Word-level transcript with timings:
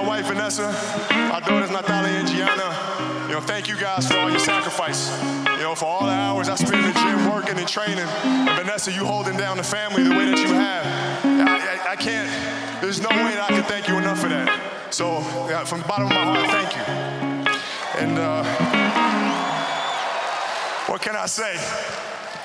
my 0.00 0.06
wife 0.06 0.26
Vanessa, 0.26 0.66
our 1.32 1.40
daughters 1.42 1.70
Natalia 1.70 2.20
and 2.20 2.28
Gianna. 2.28 3.26
You 3.28 3.34
know, 3.34 3.40
thank 3.40 3.68
you 3.68 3.76
guys 3.76 4.08
for 4.08 4.16
all 4.16 4.30
your 4.30 4.38
sacrifice. 4.38 5.10
You 5.44 5.62
know, 5.62 5.74
for 5.74 5.84
all 5.84 6.06
the 6.06 6.12
hours 6.12 6.48
I 6.48 6.54
spent 6.54 6.76
in 6.76 6.82
the 6.84 6.92
gym 6.92 7.30
working 7.30 7.58
and 7.58 7.68
training. 7.68 7.98
And 7.98 8.56
Vanessa, 8.56 8.92
you 8.92 9.04
holding 9.04 9.36
down 9.36 9.58
the 9.58 9.62
family 9.62 10.02
the 10.02 10.10
way 10.10 10.24
that 10.30 10.38
you 10.38 10.54
have. 10.54 10.86
I, 11.24 11.88
I, 11.88 11.92
I 11.92 11.96
can't, 11.96 12.30
there's 12.80 13.00
no 13.00 13.10
way 13.10 13.34
that 13.34 13.50
I 13.50 13.54
can 13.54 13.64
thank 13.64 13.88
you 13.88 13.98
enough 13.98 14.20
for 14.20 14.28
that. 14.28 14.48
So, 14.90 15.18
yeah, 15.50 15.64
from 15.64 15.80
the 15.80 15.88
bottom 15.88 16.06
of 16.06 16.12
my 16.12 16.24
heart, 16.24 16.50
thank 16.50 16.76
you. 16.76 16.82
And 18.00 18.18
uh, 18.18 18.44
what 20.86 21.02
can 21.02 21.14
I 21.14 21.26
say? 21.26 21.56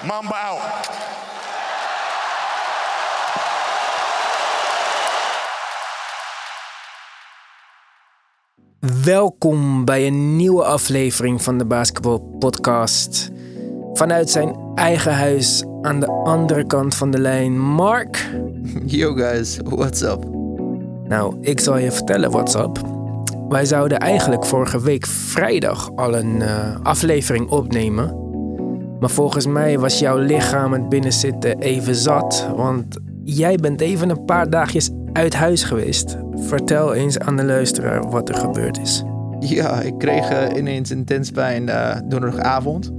Mamba 0.06 0.36
out. 0.36 1.15
Welkom 9.04 9.86
bij 9.86 10.08
een 10.08 10.36
nieuwe 10.36 10.64
aflevering 10.64 11.42
van 11.42 11.58
de 11.58 11.66
Basketball 11.66 12.20
Podcast. 12.40 13.30
Vanuit 13.94 14.30
zijn 14.30 14.56
eigen 14.76 15.14
huis 15.14 15.64
aan 15.82 16.00
de 16.00 16.08
andere 16.08 16.66
kant 16.66 16.96
van 16.96 17.12
de 17.12 17.20
lijn, 17.20 17.60
Mark. 17.60 18.30
Yo 18.86 19.14
guys, 19.14 19.60
what's 19.64 20.02
up? 20.02 20.26
Nou, 21.04 21.38
ik 21.42 21.60
zal 21.60 21.78
je 21.78 21.92
vertellen 21.92 22.32
what's 22.32 22.56
up. 22.56 22.82
Wij 23.50 23.66
zouden 23.66 24.00
eigenlijk 24.00 24.46
vorige 24.46 24.82
week 24.82 25.06
vrijdag 25.06 25.92
al 25.96 26.16
een 26.16 26.42
eh, 26.42 26.76
aflevering 26.84 27.50
opnemen. 27.50 28.16
Maar 29.00 29.10
volgens 29.10 29.48
mij 29.48 29.80
was 29.80 30.00
jouw 30.00 30.18
lichaam 30.18 30.74
het 30.74 30.90
binnenzitten 30.90 31.60
even 31.60 31.96
zat. 31.96 32.48
Want 32.56 32.98
jij 33.26 33.56
bent 33.56 33.82
even 33.82 34.10
een 34.10 34.26
paar 34.26 34.50
dagjes 34.50 34.90
uit 35.14 35.34
huis 35.34 35.64
geweest. 35.64 36.18
Vertel 36.36 36.94
eens 36.94 37.20
aan 37.20 37.36
de 37.36 37.46
luisteraar 37.46 38.10
wat 38.10 38.30
er 38.30 38.36
gebeurd 38.36 38.80
is. 38.80 39.04
Ja, 39.40 39.82
ik 39.82 39.98
kreeg 39.98 40.30
eh, 40.30 40.58
ineens 40.58 40.92
intens 40.92 41.32
pijn 41.32 41.70
eh, 41.70 41.96
donderdagavond. 42.06 42.92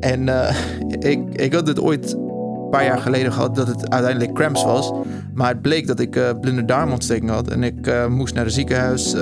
En 0.00 0.28
eh, 0.28 0.56
ik, 1.12 1.34
ik 1.34 1.52
had 1.52 1.66
het 1.66 1.80
ooit 1.80 2.12
een 2.12 2.68
paar 2.70 2.84
jaar 2.84 2.98
geleden 2.98 3.32
gehad 3.32 3.54
dat 3.54 3.66
het 3.66 3.90
uiteindelijk 3.90 4.32
cramps 4.32 4.64
was. 4.64 4.92
Maar 5.34 5.48
het 5.48 5.62
bleek 5.62 5.86
dat 5.86 6.00
ik 6.00 6.40
blinde 6.40 6.64
darmontsteking 6.64 7.30
had. 7.30 7.48
En 7.48 7.62
ik 7.62 8.08
moest 8.08 8.34
naar 8.34 8.44
het 8.44 8.54
ziekenhuis. 8.54 9.16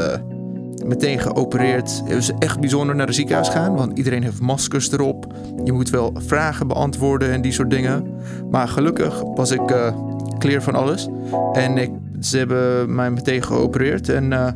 meteen 0.85 1.19
geopereerd. 1.19 2.03
Het 2.05 2.15
was 2.15 2.33
echt 2.39 2.61
bijzonder 2.61 2.97
naar 2.97 3.07
het 3.07 3.15
ziekenhuis 3.15 3.49
gaan. 3.49 3.77
Want 3.77 3.99
iedereen 3.99 4.23
heeft 4.23 4.41
maskers 4.41 4.93
erop. 4.93 5.35
Je 5.65 5.73
moet 5.73 5.91
wel 5.91 6.13
vragen 6.17 6.67
beantwoorden 6.67 7.31
en 7.31 7.43
die 7.43 7.53
soort 7.53 7.71
dingen. 7.71 8.07
Maar 8.51 8.69
gelukkig 8.69 9.23
was 9.35 9.51
ik 9.51 9.93
clear 10.41 10.63
van 10.63 10.75
alles. 10.75 11.09
En 11.53 11.79
ik, 11.79 11.91
ze 12.21 12.39
hebben 12.39 12.95
mij 12.95 13.11
meteen 13.11 13.43
geopereerd. 13.43 14.09
En 14.09 14.33
eh, 14.33 14.47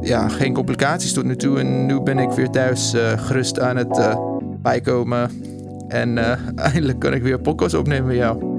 ja, 0.00 0.28
geen 0.28 0.54
complicaties 0.54 1.12
tot 1.12 1.24
nu 1.24 1.36
toe. 1.36 1.58
En 1.58 1.86
nu 1.86 2.00
ben 2.00 2.18
ik 2.18 2.30
weer 2.30 2.50
thuis 2.50 2.92
eh, 2.92 3.12
gerust 3.16 3.60
aan 3.60 3.76
het 3.76 3.98
eh, 3.98 4.18
bijkomen. 4.62 5.30
En 5.88 6.18
eindelijk 6.56 6.98
kan 6.98 7.14
ik 7.14 7.22
weer 7.22 7.40
podcast 7.40 7.74
opnemen 7.74 8.06
met 8.06 8.16
jou. 8.16 8.56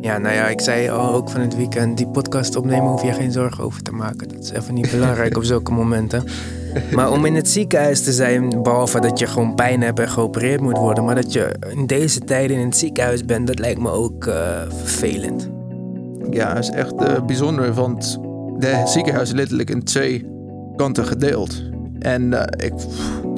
Ja, 0.00 0.18
nou 0.18 0.34
ja, 0.34 0.48
ik 0.48 0.60
zei 0.60 0.88
al 0.88 1.14
ook 1.14 1.30
van 1.30 1.40
het 1.40 1.56
weekend, 1.56 1.96
die 1.96 2.08
podcast 2.08 2.56
opnemen 2.56 2.90
hoef 2.90 3.02
je 3.02 3.12
geen 3.12 3.32
zorgen 3.32 3.64
over 3.64 3.82
te 3.82 3.92
maken. 3.92 4.28
Dat 4.28 4.42
is 4.42 4.50
even 4.50 4.74
niet 4.74 4.90
belangrijk 4.96 5.36
op 5.36 5.44
zulke 5.44 5.72
momenten. 5.72 6.24
Maar 6.92 7.12
om 7.12 7.24
in 7.24 7.34
het 7.34 7.48
ziekenhuis 7.48 8.02
te 8.02 8.12
zijn, 8.12 8.62
behalve 8.62 9.00
dat 9.00 9.18
je 9.18 9.26
gewoon 9.26 9.54
pijn 9.54 9.82
hebt 9.82 9.98
en 9.98 10.08
geopereerd 10.08 10.60
moet 10.60 10.78
worden, 10.78 11.04
maar 11.04 11.14
dat 11.14 11.32
je 11.32 11.56
in 11.74 11.86
deze 11.86 12.20
tijden 12.20 12.56
in 12.56 12.64
het 12.64 12.76
ziekenhuis 12.76 13.24
bent, 13.24 13.46
dat 13.46 13.58
lijkt 13.58 13.80
me 13.80 13.90
ook 13.90 14.24
vervelend. 14.68 15.59
Ja, 16.30 16.54
het 16.54 16.64
is 16.64 16.70
echt 16.70 16.94
eh, 16.94 17.24
bijzonder, 17.24 17.74
want 17.74 18.20
de 18.58 18.82
ziekenhuis 18.84 19.28
is 19.28 19.34
letterlijk 19.34 19.70
in 19.70 19.82
twee 19.82 20.26
kanten 20.76 21.04
gedeeld. 21.04 21.62
En 21.98 22.32
eh, 22.32 22.66
ik, 22.66 22.74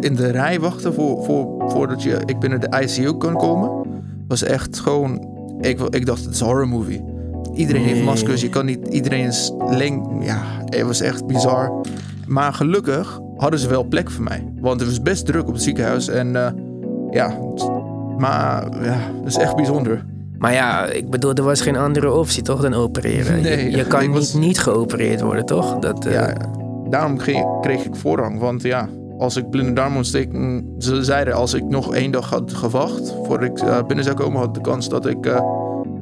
in 0.00 0.14
de 0.14 0.30
rij 0.30 0.60
wachten 0.60 0.94
voor, 0.94 1.24
voor, 1.24 1.70
voordat 1.70 2.02
je, 2.02 2.18
ik 2.26 2.38
binnen 2.38 2.60
de 2.60 2.80
ICU 2.82 3.16
kan 3.16 3.36
komen, 3.36 3.86
was 4.28 4.42
echt 4.42 4.80
gewoon, 4.80 5.26
ik, 5.60 5.80
ik 5.80 6.06
dacht 6.06 6.24
het 6.24 6.34
is 6.34 6.40
een 6.40 6.46
horror 6.46 6.68
movie. 6.68 7.04
Iedereen 7.54 7.82
heeft 7.82 8.04
maskers, 8.04 8.40
je 8.40 8.48
kan 8.48 8.64
niet, 8.66 8.88
iedereen 8.88 9.26
is 9.26 9.52
leng, 9.68 10.24
ja, 10.24 10.42
het 10.64 10.82
was 10.82 11.00
echt 11.00 11.26
bizar. 11.26 11.80
Maar 12.26 12.52
gelukkig 12.52 13.20
hadden 13.36 13.58
ze 13.58 13.68
wel 13.68 13.84
plek 13.84 14.10
voor 14.10 14.24
mij, 14.24 14.52
want 14.60 14.80
het 14.80 14.88
was 14.88 15.02
best 15.02 15.26
druk 15.26 15.46
op 15.46 15.52
het 15.52 15.62
ziekenhuis 15.62 16.08
en 16.08 16.36
eh, 16.36 16.52
ja, 17.10 17.38
maar 18.18 18.84
ja, 18.84 18.98
het 19.18 19.26
is 19.26 19.36
echt 19.36 19.56
bijzonder. 19.56 20.04
Maar 20.42 20.52
ja, 20.52 20.86
ik 20.86 21.10
bedoel, 21.10 21.34
er 21.34 21.42
was 21.42 21.60
geen 21.60 21.76
andere 21.76 22.12
optie 22.12 22.42
toch 22.42 22.60
dan 22.60 22.74
opereren. 22.74 23.36
Je- 23.36 23.42
Nee, 23.42 23.70
je, 23.70 23.86
kan 23.86 24.12
was- 24.12 24.32
niet 24.34 24.44
niet 24.44 24.58
geopereerd 24.58 25.20
worden, 25.20 25.44
toch? 25.46 25.78
Dat, 25.78 26.06
eh, 26.06 26.12
Ja, 26.12 26.34
daarom 26.90 27.16
kreeg, 27.60 27.84
ik 27.84 27.96
voorrang. 27.96 28.38
Want 28.38 28.62
ja, 28.62 28.88
als 29.18 29.36
ik 29.36 29.50
blinde 29.50 29.72
darmontsteking... 29.72 30.64
Ze 30.78 31.04
zeiden 31.04 31.34
als 31.34 31.54
ik 31.54 31.64
nog 31.64 31.94
één 31.94 32.10
dag 32.10 32.30
had 32.30 32.52
gewacht 32.54 33.14
voordat 33.24 33.48
ik 33.48 33.58
eh, 33.58 33.82
binnen 33.86 34.04
zou 34.04 34.16
komen... 34.16 34.40
had 34.40 34.54
de 34.54 34.60
kans 34.60 34.88
dat 34.88 35.06
ik 35.06 35.26
eh, 35.26 35.40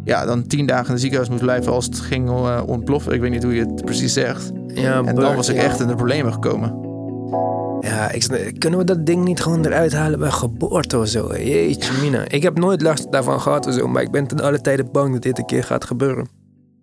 ja, 0.05 0.25
dan 0.25 0.47
tien 0.47 0.67
dagen 0.67 0.85
in 0.87 0.91
het 0.91 1.01
ziekenhuis 1.01 1.31
moest 1.31 1.43
blijven 1.43 1.73
als 1.73 1.85
het 1.85 2.01
ging 2.01 2.31
ontploffen. 2.67 3.13
Ik 3.13 3.21
weet 3.21 3.31
niet 3.31 3.43
hoe 3.43 3.55
je 3.55 3.61
het 3.61 3.85
precies 3.85 4.13
zegt. 4.13 4.53
ja, 4.67 5.03
En 5.05 5.15
dan 5.15 5.37
was 5.37 5.49
ik 5.49 5.57
echt 5.57 5.81
in 5.81 5.87
de 5.87 5.95
problemen 5.95 6.33
gekomen. 6.33 6.89
Ja, 7.81 8.11
ik, 8.11 8.55
kunnen 8.59 8.79
we 8.79 8.85
dat 8.85 9.07
ding 9.07 9.25
niet 9.25 9.41
gewoon 9.41 9.65
eruit 9.67 9.93
halen 9.93 10.19
bij 10.19 10.31
geboorte 10.31 10.99
of 10.99 11.09
zo? 11.09 11.37
Jeetje, 11.37 11.93
mina. 11.93 12.29
Ik 12.29 12.43
heb 12.43 12.59
nooit 12.59 12.83
last 12.83 13.13
daarvan 13.13 13.41
gehad 13.41 13.67
of 13.67 13.75
zo, 13.75 13.89
maar 13.89 14.03
ik 14.03 14.11
ben 14.11 14.27
ten 14.27 14.41
alle 14.41 14.61
tijden 14.61 14.93
bang 14.93 15.13
dat 15.13 15.23
dit 15.23 15.39
een 15.39 15.47
keer 15.47 15.65
gaat 15.65 15.85
gebeuren. 15.85 16.29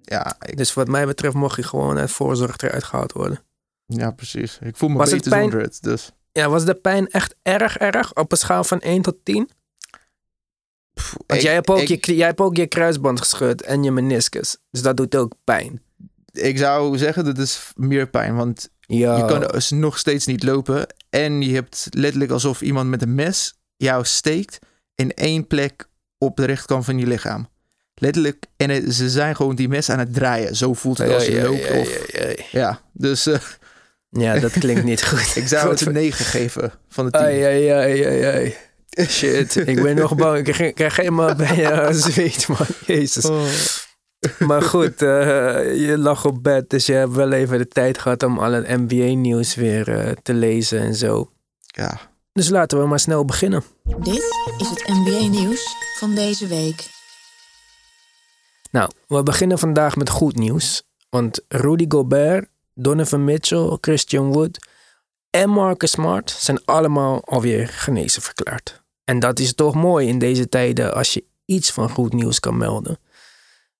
Ja, 0.01 0.35
ik, 0.45 0.57
Dus 0.57 0.73
wat 0.73 0.87
mij 0.87 1.05
betreft 1.05 1.35
mocht 1.35 1.55
je 1.55 1.63
gewoon 1.63 1.97
uit 1.97 2.11
voorzorg 2.11 2.57
eruit 2.57 2.83
gehaald 2.83 3.11
worden. 3.11 3.39
ja, 3.85 4.11
precies. 4.11 4.57
Ik 4.61 4.77
voel 4.77 4.89
me 4.89 4.97
Was 4.97 5.09
beter 5.11 5.29
pijn? 5.31 5.41
zonder 5.41 5.61
het. 5.61 5.77
Dus 5.81 6.11
Ja, 6.31 6.49
was 6.49 6.65
de 6.65 6.73
pijn 6.75 7.07
echt 7.07 7.35
erg 7.41 7.77
erg 7.77 8.13
op 8.15 8.31
een 8.31 8.37
schaal 8.37 8.63
van 8.63 8.79
1 8.79 9.01
tot 9.01 9.15
10? 9.23 9.49
pff, 10.93 11.13
Want 11.27 11.39
ik- 11.39 11.45
jij, 11.45 11.53
hebt 11.53 11.69
ook 11.69 11.77
ik- 11.79 12.05
je, 12.05 12.15
jij 12.15 12.27
hebt 12.27 12.39
ook 12.39 12.55
je 12.55 12.67
kruisband 12.67 13.19
gescheurd 13.19 13.61
en 13.61 13.83
je 13.83 13.91
meniscus. 13.91 14.57
Dus 14.71 14.81
dat 14.81 14.97
doet 14.97 15.15
ook 15.15 15.33
pijn. 15.43 15.81
ik 16.31 16.57
zou 16.57 16.97
zeggen 16.97 17.25
dat 17.25 17.37
is 17.37 17.71
meer 17.75 18.07
pijn. 18.09 18.35
Want 18.35 18.69
Ja, 18.87 19.17
Je 19.17 19.25
kan 19.25 19.41
dus 19.41 19.69
nog 19.69 19.97
steeds 19.97 20.25
niet 20.25 20.43
lopen. 20.43 20.87
En 21.09 21.41
je 21.41 21.53
hebt 21.53 21.87
letterlijk 21.89 22.31
alsof 22.31 22.61
iemand 22.61 22.89
met 22.89 23.01
een 23.01 23.15
mes 23.15 23.53
jou 23.77 24.05
steekt 24.05 24.59
in 24.95 25.13
één 25.13 25.47
plek 25.47 25.87
op 26.17 26.37
de 26.37 26.45
rechterkant 26.45 26.85
van 26.85 26.97
je 26.99 27.07
lichaam. 27.07 27.49
Letterlijk. 27.95 28.43
En 28.57 28.69
het- 28.69 28.93
ze 28.93 29.09
zijn 29.09 29.35
gewoon 29.35 29.55
die 29.55 29.67
mes 29.67 29.89
aan 29.89 29.99
het 29.99 30.13
draaien. 30.13 30.55
Zo 30.55 30.73
voelt 30.73 30.97
het 30.97 31.11
als 31.13 31.25
je 31.25 31.41
loopt. 31.41 31.67
ja, 31.67 31.79
of, 31.79 32.11
ja, 32.51 32.81
dus 32.93 33.25
eh, 33.25 33.39
Ja, 34.09 34.39
dat 34.39 34.51
klinkt 34.51 34.83
niet 34.83 35.03
goed. 35.09 35.35
ik 35.35 35.47
zou 35.47 35.69
het 35.69 35.81
een 35.81 35.93
9 36.03 36.25
geven 36.25 36.71
van 36.89 37.05
de 37.05 37.11
10. 37.11 37.21
Ai, 37.21 37.41
ai, 37.43 37.67
ai, 37.67 38.03
ai, 38.05 38.23
ai. 38.23 38.55
Shit, 39.07 39.55
ik 39.55 39.81
ben 39.81 39.95
nog 39.95 40.15
bang. 40.15 40.47
Ik 40.47 40.53
krijg, 40.53 40.73
krijg 40.73 40.95
helemaal 40.95 41.35
bij 41.35 41.55
je 41.55 41.89
zweet, 41.93 42.47
man. 42.47 42.57
Jezus. 42.85 43.25
Oh. 43.25 43.43
Maar 44.39 44.61
goed, 44.61 45.01
eh, 45.01 45.87
je 45.87 45.97
lag 45.97 46.25
op 46.25 46.43
bed, 46.43 46.69
dus 46.69 46.85
je 46.85 46.93
hebt 46.93 47.13
wel 47.13 47.31
even 47.31 47.57
de 47.57 47.67
tijd 47.67 47.97
gehad 47.97 48.23
om 48.23 48.39
al 48.39 48.51
het 48.51 48.67
NBA-nieuws 48.67 49.55
weer 49.55 49.89
eh, 49.89 50.11
te 50.23 50.33
lezen 50.33 50.79
en 50.79 50.95
zo. 50.95 51.31
Ja, 51.59 51.99
Dus 52.33 52.49
laten 52.49 52.79
we 52.79 52.85
maar 52.85 52.99
snel 52.99 53.25
beginnen. 53.25 53.63
Dit 53.83 54.23
is 54.57 54.69
het 54.69 54.83
NBA-nieuws 54.87 55.75
van 55.97 56.15
deze 56.15 56.47
week. 56.47 56.89
Nou, 58.71 58.89
we 59.07 59.23
beginnen 59.23 59.59
vandaag 59.59 59.95
met 59.95 60.09
goed 60.09 60.35
nieuws. 60.35 60.83
Want 61.09 61.41
Rudy 61.47 61.85
Gobert, 61.87 62.49
Donovan 62.73 63.23
Mitchell, 63.23 63.77
Christian 63.81 64.31
Wood 64.31 64.59
en 65.29 65.49
Marcus 65.49 65.91
Smart 65.91 66.29
zijn 66.29 66.65
allemaal 66.65 67.25
alweer 67.25 67.67
genezen 67.67 68.21
verklaard. 68.21 68.83
En 69.03 69.19
dat 69.19 69.39
is 69.39 69.53
toch 69.53 69.75
mooi 69.75 70.07
in 70.07 70.19
deze 70.19 70.49
tijden 70.49 70.93
als 70.93 71.13
je 71.13 71.23
iets 71.45 71.71
van 71.71 71.89
goed 71.89 72.13
nieuws 72.13 72.39
kan 72.39 72.57
melden. 72.57 72.99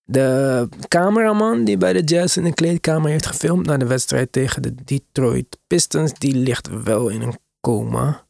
De 0.09 0.69
cameraman 0.87 1.63
die 1.63 1.77
bij 1.77 1.93
de 1.93 2.03
Jazz 2.03 2.37
in 2.37 2.43
de 2.43 2.53
kleedkamer 2.53 3.09
heeft 3.09 3.25
gefilmd 3.25 3.65
na 3.65 3.77
de 3.77 3.85
wedstrijd 3.85 4.31
tegen 4.31 4.61
de 4.61 4.75
Detroit 4.83 5.57
Pistons, 5.67 6.13
die 6.13 6.35
ligt 6.35 6.83
wel 6.83 7.07
in 7.07 7.21
een 7.21 7.37
coma. 7.61 8.25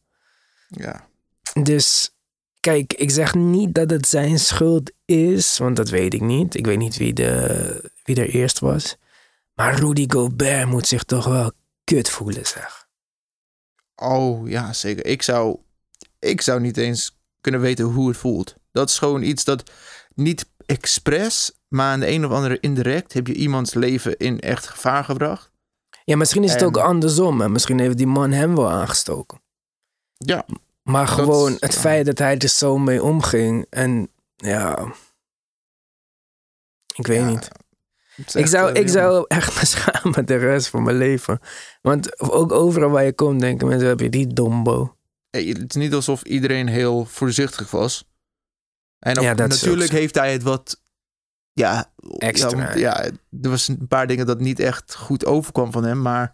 ja. 0.68 1.06
Dus 1.64 2.12
kijk, 2.60 2.94
ik 2.94 3.12
zeg 3.12 3.34
niet 3.36 3.76
dat 3.76 3.90
het 3.90 4.08
zijn 4.08 4.40
schuld 4.40 4.92
is, 5.06 5.58
want 5.58 5.76
dat 5.76 5.90
weet 5.90 6.14
ik 6.14 6.22
niet. 6.22 6.56
Ik 6.56 6.66
weet 6.66 6.78
niet 6.78 6.98
wie, 6.98 7.14
de, 7.14 7.92
wie 8.04 8.16
er 8.16 8.30
eerst 8.30 8.60
was. 8.60 8.98
Maar 9.54 9.80
Rudy 9.80 10.06
Gobert 10.08 10.68
moet 10.68 10.88
zich 10.88 11.04
toch 11.04 11.26
wel 11.26 11.52
kut 11.84 12.10
voelen, 12.10 12.46
zeg. 12.46 12.88
Oh 13.96 14.50
ja, 14.50 14.74
zeker. 14.74 15.06
Ik 15.06 15.22
zou, 15.22 15.58
ik 16.20 16.42
zou 16.42 16.60
niet 16.60 16.78
eens 16.78 17.18
kunnen 17.42 17.62
weten 17.62 17.86
hoe 17.86 18.08
het 18.08 18.18
voelt. 18.18 18.56
Dat 18.72 18.90
is 18.90 18.98
gewoon 18.98 19.22
iets 19.22 19.44
dat 19.44 19.72
niet 20.14 20.46
expres, 20.66 21.52
maar 21.68 21.92
aan 21.92 22.00
de 22.00 22.08
een 22.08 22.26
of 22.26 22.32
andere 22.32 22.60
indirect 22.60 23.14
heb 23.14 23.28
je 23.28 23.34
iemands 23.34 23.74
leven 23.74 24.18
in 24.18 24.40
echt 24.40 24.68
gevaar 24.68 25.04
gebracht. 25.04 25.52
Ja, 26.04 26.16
misschien 26.18 26.44
is 26.44 26.52
het 26.52 26.62
En- 26.62 26.68
ook 26.68 26.78
andersom. 26.78 27.42
En 27.42 27.52
misschien 27.52 27.80
heeft 27.80 27.98
die 27.98 28.08
man 28.08 28.32
hem 28.32 28.56
wel 28.56 28.70
aangestoken. 28.70 29.42
Ja, 30.18 30.46
Maar 30.84 31.08
gewoon 31.08 31.58
het 31.60 31.76
feit 31.76 32.06
dat 32.06 32.18
hij 32.18 32.38
er 32.38 32.48
zo 32.50 32.78
mee 32.78 33.04
omging. 33.04 33.66
En 33.70 34.10
ja. 34.36 34.94
Ik 36.96 37.08
weet 37.08 37.18
Ja, 37.20 37.26
niet. 37.30 37.48
is 38.26 38.36
Ik 38.36 38.48
zou, 38.48 38.72
eh, 38.74 38.82
ik 38.82 38.90
zou 38.90 39.26
echt 39.28 39.56
me 39.60 39.66
schamen 39.76 40.26
de 40.26 40.36
rest 40.36 40.68
van 40.68 40.84
mijn 40.84 40.98
leven. 40.98 41.40
Want 41.82 42.20
ook 42.20 42.52
overal 42.52 42.90
waar 42.90 43.04
je 43.04 43.14
komt 43.14 43.40
denken 43.40 43.68
mensen, 43.68 43.88
heb 43.88 44.00
je 44.00 44.10
die 44.10 44.28
dombo. 44.34 44.96
eh, 45.30 45.48
het 45.48 45.70
is 45.76 45.82
niet 45.82 45.94
alsof 45.94 46.24
iedereen 46.24 46.68
heel 46.68 47.06
voorzichtig 47.06 47.72
was. 47.72 48.06
En 49.00 49.18
ook, 49.18 49.24
Ja, 49.24 49.34
natuurlijk 49.34 49.92
heeft 49.92 50.16
hij 50.16 50.32
het 50.32 50.44
wat... 50.44 50.82
Ja, 51.58 51.86
Extra, 52.18 52.76
Ja, 52.76 53.04
er 53.42 53.50
was 53.50 53.68
een 53.68 53.88
paar 53.88 54.08
dingen 54.08 54.26
dat 54.26 54.40
niet 54.40 54.60
echt 54.60 54.96
goed 54.96 55.26
overkwam 55.26 55.72
van 55.72 55.84
hem, 55.84 56.02
maar... 56.02 56.34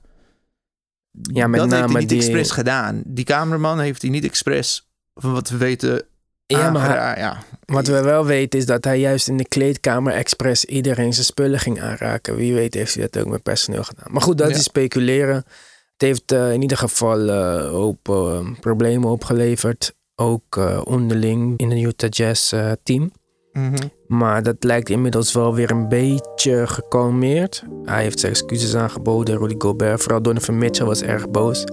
Ja, 1.22 1.48
met 1.48 1.60
dat 1.60 1.70
heeft 1.70 1.82
hij 1.84 1.88
name 1.88 2.00
niet 2.00 2.10
die- 2.10 2.18
expres 2.18 2.52
gedaan. 2.52 3.02
Die 3.06 3.26
cameraman 3.26 3.80
heeft 3.80 4.02
hij 4.02 4.12
niet 4.12 4.24
expres, 4.24 4.90
van 5.14 5.34
wat 5.34 5.50
we 5.50 5.58
weten... 5.58 6.06
Ja, 6.46 6.70
maar 6.72 6.88
hij- 6.98 7.18
ja. 7.20 7.38
Wat 7.66 7.88
we 7.88 8.02
wel 8.02 8.26
weten 8.26 8.60
is 8.60 8.66
dat 8.66 8.84
hij 8.84 9.00
juist 9.00 9.28
in 9.28 9.38
de 9.38 9.48
kleedkamer 9.48 10.14
expres 10.14 10.66
iedereen 10.66 11.14
zijn 11.14 11.26
spullen 11.26 11.60
ging 11.60 11.82
aanraken. 11.82 12.36
Wie 12.36 12.54
weet 12.54 12.74
heeft 12.74 12.96
hij 12.96 13.08
dat 13.10 13.24
ook 13.24 13.32
met 13.32 13.44
personeel 13.44 13.84
gedaan. 13.84 14.12
Maar 14.12 14.22
goed, 14.22 14.38
dat 14.38 14.50
Ja. 14.50 14.56
is 14.56 14.64
speculeren. 14.64 15.36
Het 15.36 16.02
heeft 16.02 16.32
eh, 16.32 16.54
in 16.54 16.62
ieder 16.62 16.78
geval 16.78 17.30
hoop 17.70 18.10
eh, 18.10 18.52
problemen 18.60 19.10
opgeleverd. 19.10 19.94
Ook 20.16 20.56
onderling 20.86 21.58
in 21.60 21.70
het 21.72 21.80
Utah 21.80 22.10
Jazz 22.10 22.54
eh, 22.54 22.72
Mhm. 23.54 23.88
Maar 24.08 24.44
dat 24.44 24.56
lijkt 24.60 24.90
inmiddels 24.90 25.34
wel 25.34 25.56
weer 25.56 25.72
een 25.72 25.88
beetje 25.88 26.68
gekalmeerd. 26.68 27.64
Hij 27.84 28.04
heeft 28.04 28.20
zijn 28.20 28.32
excuses 28.32 28.76
aangeboden, 28.76 29.38
Rudy 29.38 29.56
Gobert. 29.58 30.02
Vooral 30.02 30.22
Donovan 30.22 30.58
Mitchell 30.58 30.86
was 30.86 31.02
erg 31.02 31.30
boos. 31.30 31.64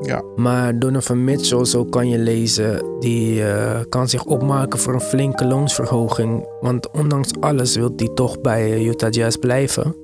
Ja. 0.00 0.22
Maar 0.36 0.78
Donovan 0.78 1.24
Mitchell, 1.24 1.64
zo 1.64 1.84
kan 1.84 2.08
je 2.08 2.18
lezen, 2.18 2.98
die 3.00 3.44
eh, 3.44 3.80
kan 3.88 4.08
zich 4.08 4.24
opmaken 4.24 4.78
voor 4.78 4.94
een 4.94 5.00
flinke 5.00 5.44
loonsverhoging. 5.46 6.48
Want 6.60 6.90
ondanks 6.90 7.30
alles 7.40 7.76
wil 7.76 7.92
hij 7.96 8.08
toch 8.14 8.40
bij 8.40 8.84
Utah 8.84 9.10
Jazz 9.10 9.36
blijven. 9.36 9.96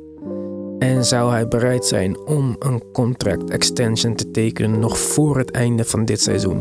En 0.79 1.05
zou 1.05 1.31
hij 1.31 1.49
bereid 1.49 1.85
zijn 1.85 2.27
om 2.27 2.57
een 2.59 2.83
contract 2.93 3.51
extension 3.51 4.15
te 4.15 4.31
tekenen 4.31 4.79
nog 4.79 4.99
voor 4.99 5.39
het 5.39 5.51
einde 5.51 5.85
van 5.85 6.05
dit 6.05 6.21
seizoen. 6.21 6.61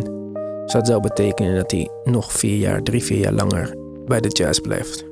Dus 0.63 0.73
dat 0.73 0.87
zou 0.87 1.01
betekenen 1.01 1.55
dat 1.55 1.71
hij 1.71 1.89
nog 2.03 2.31
vier 2.31 2.57
jaar, 2.57 2.83
drie, 2.83 3.03
vier 3.03 3.19
jaar 3.19 3.33
langer 3.33 3.82
bij 4.05 4.19
de 4.19 4.27
Jazz 4.27 4.59
blijft. 4.59 5.05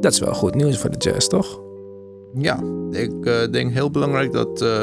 Dat 0.00 0.12
is 0.12 0.18
wel 0.18 0.34
goed 0.34 0.54
nieuws 0.54 0.78
voor 0.78 0.90
de 0.90 0.98
Jazz, 0.98 1.26
toch? 1.26 1.60
Ja, 2.34 2.58
ik 2.90 3.26
eh, 3.26 3.50
denk 3.50 3.72
heel 3.72 3.90
belangrijk 3.90 4.32
dat 4.32 4.62
eh, 4.62 4.80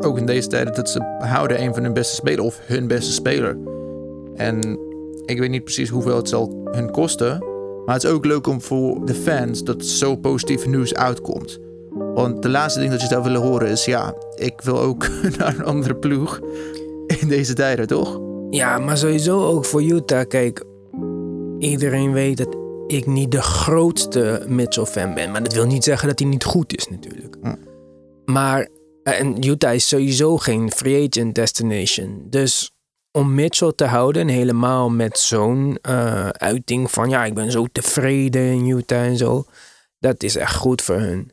ook 0.00 0.18
in 0.18 0.26
deze 0.26 0.48
tijden 0.48 0.74
dat 0.74 0.90
ze 0.90 1.16
houden 1.18 1.62
een 1.62 1.74
van 1.74 1.82
hun 1.82 1.92
beste 1.92 2.14
spelers 2.14 2.46
of 2.46 2.60
hun 2.62 2.86
beste 2.86 3.12
speler. 3.12 3.58
En 4.34 4.78
ik 5.24 5.38
weet 5.38 5.50
niet 5.50 5.64
precies 5.64 5.88
hoeveel 5.88 6.16
het 6.16 6.28
zal 6.28 6.68
hun 6.70 6.90
kosten, 6.90 7.38
maar 7.84 7.94
het 7.94 8.04
is 8.04 8.10
ook 8.10 8.24
leuk 8.24 8.46
om 8.46 8.60
voor 8.60 9.06
de 9.06 9.14
fans 9.14 9.64
dat 9.64 9.84
zo 9.84 10.16
positief 10.16 10.66
nieuws 10.66 10.94
uitkomt. 10.94 11.58
Want 12.14 12.42
de 12.42 12.48
laatste 12.48 12.80
ding 12.80 12.90
dat 12.90 13.00
je 13.00 13.06
zou 13.06 13.22
willen 13.22 13.40
horen 13.40 13.68
is 13.68 13.84
ja, 13.84 14.14
ik 14.34 14.60
wil 14.62 14.80
ook 14.80 15.08
naar 15.38 15.58
een 15.58 15.64
andere 15.64 15.96
ploeg 15.96 16.40
in 17.20 17.28
deze 17.28 17.54
tijden, 17.54 17.86
toch? 17.86 18.20
Ja, 18.50 18.78
maar 18.78 18.96
sowieso 18.96 19.44
ook 19.44 19.64
voor 19.64 19.82
Utah. 19.82 20.28
Kijk, 20.28 20.64
iedereen 21.64 22.12
weet 22.12 22.36
dat 22.36 22.56
ik 22.86 23.06
niet 23.06 23.30
de 23.30 23.42
grootste 23.42 24.44
Mitchell-fan 24.48 25.14
ben. 25.14 25.30
Maar 25.30 25.42
dat 25.42 25.52
wil 25.52 25.66
niet 25.66 25.84
zeggen 25.84 26.08
dat 26.08 26.18
hij 26.18 26.28
niet 26.28 26.44
goed 26.44 26.76
is, 26.76 26.88
natuurlijk. 26.88 27.36
Hm. 27.42 27.54
Maar 28.24 28.68
eh, 29.02 29.20
en 29.20 29.46
Utah 29.48 29.74
is 29.74 29.88
sowieso 29.88 30.36
geen 30.36 30.72
free 30.72 31.06
agent 31.08 31.34
destination. 31.34 32.26
Dus 32.30 32.72
om 33.10 33.34
Mitchell 33.34 33.72
te 33.76 33.84
houden, 33.84 34.22
en 34.22 34.28
helemaal 34.28 34.90
met 34.90 35.18
zo'n 35.18 35.78
eh, 35.82 36.28
uiting 36.28 36.90
van... 36.90 37.08
ja, 37.08 37.24
ik 37.24 37.34
ben 37.34 37.50
zo 37.50 37.66
tevreden 37.72 38.42
in 38.42 38.66
Utah 38.66 39.04
en 39.04 39.16
zo. 39.16 39.44
Dat 39.98 40.22
is 40.22 40.36
echt 40.36 40.54
goed 40.54 40.82
voor 40.82 40.98
hun. 40.98 41.32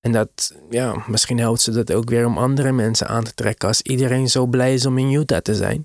En 0.00 0.12
dat, 0.12 0.54
ja, 0.70 1.04
misschien 1.06 1.38
helpt 1.38 1.60
ze 1.60 1.70
dat 1.70 1.92
ook 1.92 2.10
weer 2.10 2.26
om 2.26 2.38
andere 2.38 2.72
mensen 2.72 3.08
aan 3.08 3.24
te 3.24 3.34
trekken... 3.34 3.68
als 3.68 3.82
iedereen 3.82 4.28
zo 4.28 4.46
blij 4.46 4.74
is 4.74 4.86
om 4.86 4.98
in 4.98 5.12
Utah 5.12 5.40
te 5.40 5.54
zijn. 5.54 5.84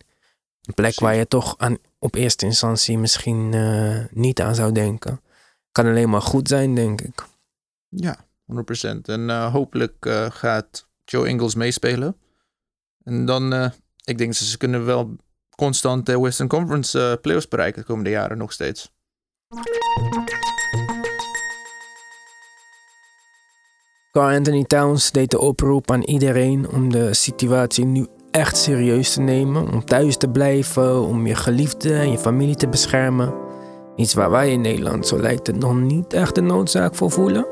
Een 0.67 0.73
plek 0.73 0.99
waar 0.99 1.15
je 1.15 1.27
toch 1.27 1.55
aan, 1.57 1.77
op 1.99 2.15
eerste 2.15 2.45
instantie 2.45 2.97
misschien 2.97 3.53
eh, 3.53 4.05
niet 4.11 4.41
aan 4.41 4.55
zou 4.55 4.71
denken. 4.71 5.21
Kan 5.71 5.85
alleen 5.85 6.09
maar 6.09 6.21
goed 6.21 6.47
zijn, 6.47 6.75
denk 6.75 7.01
ik. 7.01 7.25
Ja, 7.89 8.25
100%. 8.53 8.55
En 9.01 9.29
eh, 9.29 9.51
hopelijk 9.51 10.05
eh, 10.05 10.25
gaat 10.31 10.87
Joe 11.05 11.27
Ingles 11.27 11.55
meespelen. 11.55 12.17
En 13.03 13.25
dan, 13.25 13.53
ik 14.03 14.17
denk 14.17 14.29
dat 14.33 14.47
ze 14.47 14.57
kunnen 14.57 14.85
wel 14.85 15.15
constant 15.55 16.05
de 16.05 16.19
Western 16.19 16.49
Conference 16.49 17.19
playoffs 17.21 17.47
bereiken 17.47 17.81
de 17.81 17.87
komende 17.87 18.09
jaren 18.09 18.37
nog 18.37 18.51
steeds. 18.51 18.91
Carl 24.11 24.35
Anthony 24.35 24.63
Towns 24.63 25.11
deed 25.11 25.31
de 25.31 25.39
oproep 25.39 25.91
aan 25.91 26.03
iedereen 26.03 26.69
om 26.69 26.91
de 26.91 27.13
situatie 27.13 27.85
nu 27.85 28.07
echt 28.37 28.57
serieus 28.57 29.13
te 29.13 29.21
nemen. 29.21 29.71
Om 29.71 29.85
thuis 29.85 30.17
te 30.17 30.27
blijven, 30.27 31.01
om 31.01 31.27
je 31.27 31.35
geliefde 31.35 31.93
en 31.93 32.11
je 32.11 32.17
familie 32.17 32.55
te 32.55 32.67
beschermen. 32.67 33.33
Iets 33.95 34.13
waar 34.13 34.29
wij 34.29 34.51
in 34.51 34.61
Nederland, 34.61 35.07
zo 35.07 35.19
lijkt 35.19 35.47
het, 35.47 35.59
nog 35.59 35.75
niet 35.75 36.13
echt 36.13 36.35
de 36.35 36.41
noodzaak 36.41 36.95
voor 36.95 37.11
voelen. 37.11 37.45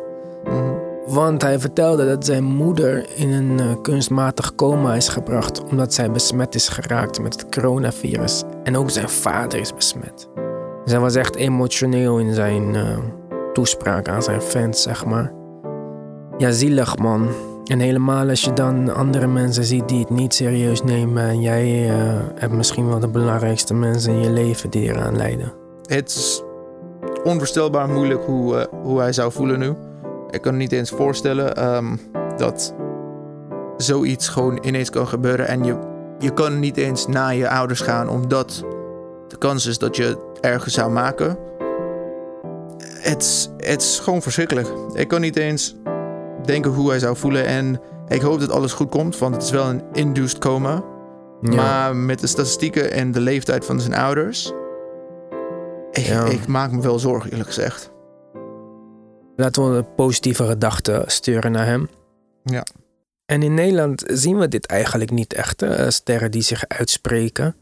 Mhm. 0.43 0.73
Want 1.07 1.41
hij 1.41 1.59
vertelde 1.59 2.05
dat 2.05 2.25
zijn 2.25 2.43
moeder 2.43 3.05
in 3.15 3.31
een 3.31 3.59
eh, 3.59 3.81
kunstmatig 3.81 4.55
coma 4.55 4.93
is 4.93 5.07
gebracht 5.07 5.63
omdat 5.63 5.93
zij 5.93 6.11
besmet 6.11 6.55
is 6.55 6.67
geraakt 6.67 7.21
met 7.21 7.33
het 7.33 7.49
coronavirus. 7.49 8.43
En 8.63 8.77
ook 8.77 8.89
zijn 8.89 9.09
vader 9.09 9.59
is 9.59 9.73
besmet. 9.73 10.29
Hij 10.85 10.99
was 10.99 11.15
echt 11.15 11.35
emotioneel 11.35 12.19
in 12.19 12.33
zijn 12.33 12.75
eh, 12.75 12.97
toespraak 13.53 14.07
aan 14.07 14.23
zijn 14.23 14.41
fans, 14.41 14.81
zeg 14.81 15.05
maar. 15.05 15.33
Ja, 16.37 16.51
zielig 16.51 16.97
man. 16.97 17.29
En 17.65 17.79
helemaal 17.79 18.29
als 18.29 18.41
je 18.41 18.53
dan 18.53 18.95
andere 18.95 19.27
mensen 19.27 19.63
ziet 19.63 19.89
die 19.89 19.99
het 19.99 20.09
niet 20.09 20.33
serieus 20.33 20.83
nemen. 20.83 21.23
En 21.23 21.41
jij 21.41 21.89
eh, 21.89 22.19
hebt 22.35 22.53
misschien 22.53 22.87
wel 22.87 22.99
de 22.99 23.07
belangrijkste 23.07 23.73
mensen 23.73 24.13
in 24.13 24.21
je 24.21 24.29
leven 24.29 24.69
die 24.69 24.89
eraan 24.89 25.15
lijden. 25.15 25.53
Het 25.85 26.09
is 26.09 26.43
onvoorstelbaar 27.23 27.89
moeilijk 27.89 28.23
hoe, 28.23 28.57
eh, 28.57 28.65
hoe 28.83 28.99
hij 28.99 29.13
zou 29.13 29.31
voelen 29.31 29.59
nu. 29.59 29.73
Ik 30.29 30.41
kan 30.41 30.57
niet 30.57 30.71
eens 30.71 30.89
voorstellen 30.89 31.55
ehm, 31.55 31.95
dat 32.37 32.75
zoiets 33.77 34.27
gewoon 34.27 34.59
ineens 34.61 34.89
kan 34.89 35.07
gebeuren. 35.07 35.47
En 35.47 35.63
je, 35.63 35.77
je 36.19 36.33
kan 36.33 36.59
niet 36.59 36.77
eens 36.77 37.07
naar 37.07 37.35
je 37.35 37.49
ouders 37.49 37.81
gaan, 37.81 38.09
omdat 38.09 38.63
de 39.27 39.37
kans 39.37 39.65
is 39.65 39.77
dat 39.77 39.95
je 39.95 40.03
het 40.03 40.19
ergens 40.41 40.73
zou 40.73 40.91
maken. 40.91 41.37
Het 43.01 43.49
is 43.57 43.99
gewoon 44.03 44.21
verschrikkelijk. 44.21 44.67
Ik 44.93 45.07
kan 45.07 45.21
niet 45.21 45.37
eens 45.37 45.75
denken 46.45 46.71
hoe 46.71 46.89
hij 46.89 46.99
zou 46.99 47.17
voelen. 47.17 47.45
En 47.45 47.81
ik 48.07 48.21
hoop 48.21 48.39
dat 48.39 48.51
alles 48.51 48.73
goed 48.73 48.89
komt, 48.89 49.17
want 49.17 49.35
het 49.35 49.43
is 49.43 49.51
wel 49.51 49.69
een 49.69 49.83
induced 49.93 50.37
coma. 50.37 50.83
Ja. 51.41 51.55
Maar 51.55 51.95
met 51.95 52.19
de 52.19 52.27
statistieken 52.27 52.91
en 52.91 53.11
de 53.11 53.19
leeftijd 53.19 53.65
van 53.65 53.79
zijn 53.81 53.93
ouders. 53.95 54.51
Ik, 55.91 56.05
Ja. 56.05 56.25
ik 56.25 56.47
maak 56.47 56.71
me 56.71 56.81
wel 56.81 56.99
zorgen, 56.99 57.29
eerlijk 57.29 57.49
gezegd. 57.49 57.91
Laten 59.35 59.69
we 59.71 59.77
een 59.77 59.95
positieve 59.95 60.45
gedachte 60.45 61.03
sturen 61.05 61.51
naar 61.51 61.65
hem. 61.65 61.89
Ja. 62.43 62.65
En 63.25 63.43
in 63.43 63.53
Nederland 63.53 64.03
zien 64.07 64.37
we 64.37 64.47
dit 64.47 64.65
eigenlijk 64.65 65.11
niet 65.11 65.33
echt. 65.33 65.59
hè, 65.61 65.91
sterren 65.91 66.31
die 66.31 66.41
zich 66.41 66.67
uitspreken. 66.67 67.55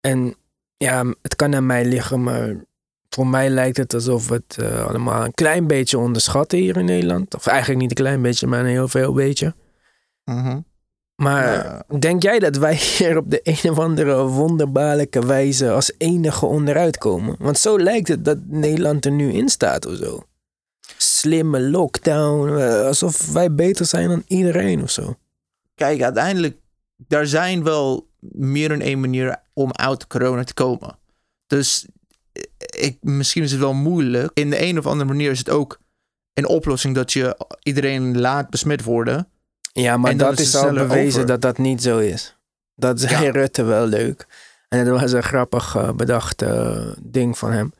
En 0.00 0.34
ja, 0.76 1.04
het 1.22 1.36
kan 1.36 1.54
aan 1.54 1.66
mij 1.66 1.84
liggen, 1.84 2.22
maar 2.22 2.54
voor 3.08 3.26
mij 3.26 3.50
lijkt 3.50 3.76
het 3.76 3.94
alsof 3.94 4.28
we 4.28 4.34
het 4.46 4.56
eh, 4.62 4.86
allemaal 4.86 5.24
een 5.24 5.34
klein 5.34 5.66
beetje 5.66 5.98
onderschatten 5.98 6.58
hier 6.58 6.76
in 6.76 6.84
Nederland. 6.84 7.34
Of 7.34 7.46
eigenlijk 7.46 7.80
niet 7.80 7.90
een 7.90 8.04
klein 8.04 8.22
beetje, 8.22 8.46
maar 8.46 8.60
een 8.60 8.66
heel 8.66 8.88
veel 8.88 9.12
beetje. 9.12 9.54
Mhm. 10.24 10.60
Maar 11.14 11.52
Ja. 11.52 11.84
denk 11.98 12.22
jij 12.22 12.38
dat 12.38 12.56
wij 12.56 12.74
hier 12.98 13.16
op 13.16 13.30
de 13.30 13.40
een 13.42 13.70
of 13.70 13.78
andere 13.78 14.22
wonderbaarlijke 14.22 15.26
wijze 15.26 15.70
als 15.70 15.92
enige 15.98 16.46
onderuit 16.46 16.98
komen? 16.98 17.36
Want 17.38 17.58
zo 17.58 17.78
lijkt 17.78 18.08
het 18.08 18.24
dat 18.24 18.38
Nederland 18.46 19.04
er 19.04 19.12
nu 19.12 19.32
in 19.32 19.48
staat 19.48 19.86
of 19.86 19.96
zo. 19.96 20.22
Slimme 20.96 21.60
lockdown, 21.60 22.56
eh, 22.58 22.86
alsof 22.86 23.32
wij 23.32 23.54
beter 23.54 23.86
zijn 23.86 24.08
dan 24.08 24.22
iedereen 24.26 24.82
of 24.82 24.90
zo. 24.90 25.14
Kijk, 25.74 26.02
uiteindelijk, 26.02 26.56
daar 26.96 27.26
zijn 27.26 27.64
wel 27.64 28.06
meer 28.20 28.68
dan 28.68 28.80
één 28.80 29.00
manier 29.00 29.36
om 29.52 29.72
uit 29.72 30.06
corona 30.06 30.44
te 30.44 30.54
komen. 30.54 30.98
Dus 31.46 31.86
ik, 32.58 32.96
misschien 33.00 33.42
is 33.42 33.50
het 33.50 33.60
wel 33.60 33.74
moeilijk. 33.74 34.30
In 34.34 34.50
de 34.50 34.62
een 34.62 34.78
of 34.78 34.86
andere 34.86 35.08
manier 35.08 35.30
is 35.30 35.38
het 35.38 35.50
ook 35.50 35.78
een 36.34 36.46
oplossing 36.46 36.94
dat 36.94 37.12
je 37.12 37.46
iedereen 37.62 38.18
laat 38.18 38.50
besmet 38.50 38.82
worden. 38.82 39.28
Ja, 39.72 39.96
maar 39.96 40.16
dat 40.16 40.38
is 40.38 40.54
al 40.54 40.72
bewezen 40.72 41.14
over. 41.14 41.26
dat 41.26 41.40
dat 41.40 41.58
niet 41.58 41.82
zo 41.82 41.98
is. 41.98 42.36
Dat 42.74 43.00
zei 43.00 43.24
Ja. 43.24 43.30
Rutte 43.40 43.62
wel 43.62 43.86
leuk. 43.86 44.26
En 44.68 44.84
dat 44.84 45.00
was 45.00 45.12
een 45.12 45.22
grappig 45.22 45.76
eh, 45.76 45.92
bedacht 45.92 46.42
eh, 46.42 46.86
ding 47.02 47.38
van 47.38 47.52
hem. 47.52 47.72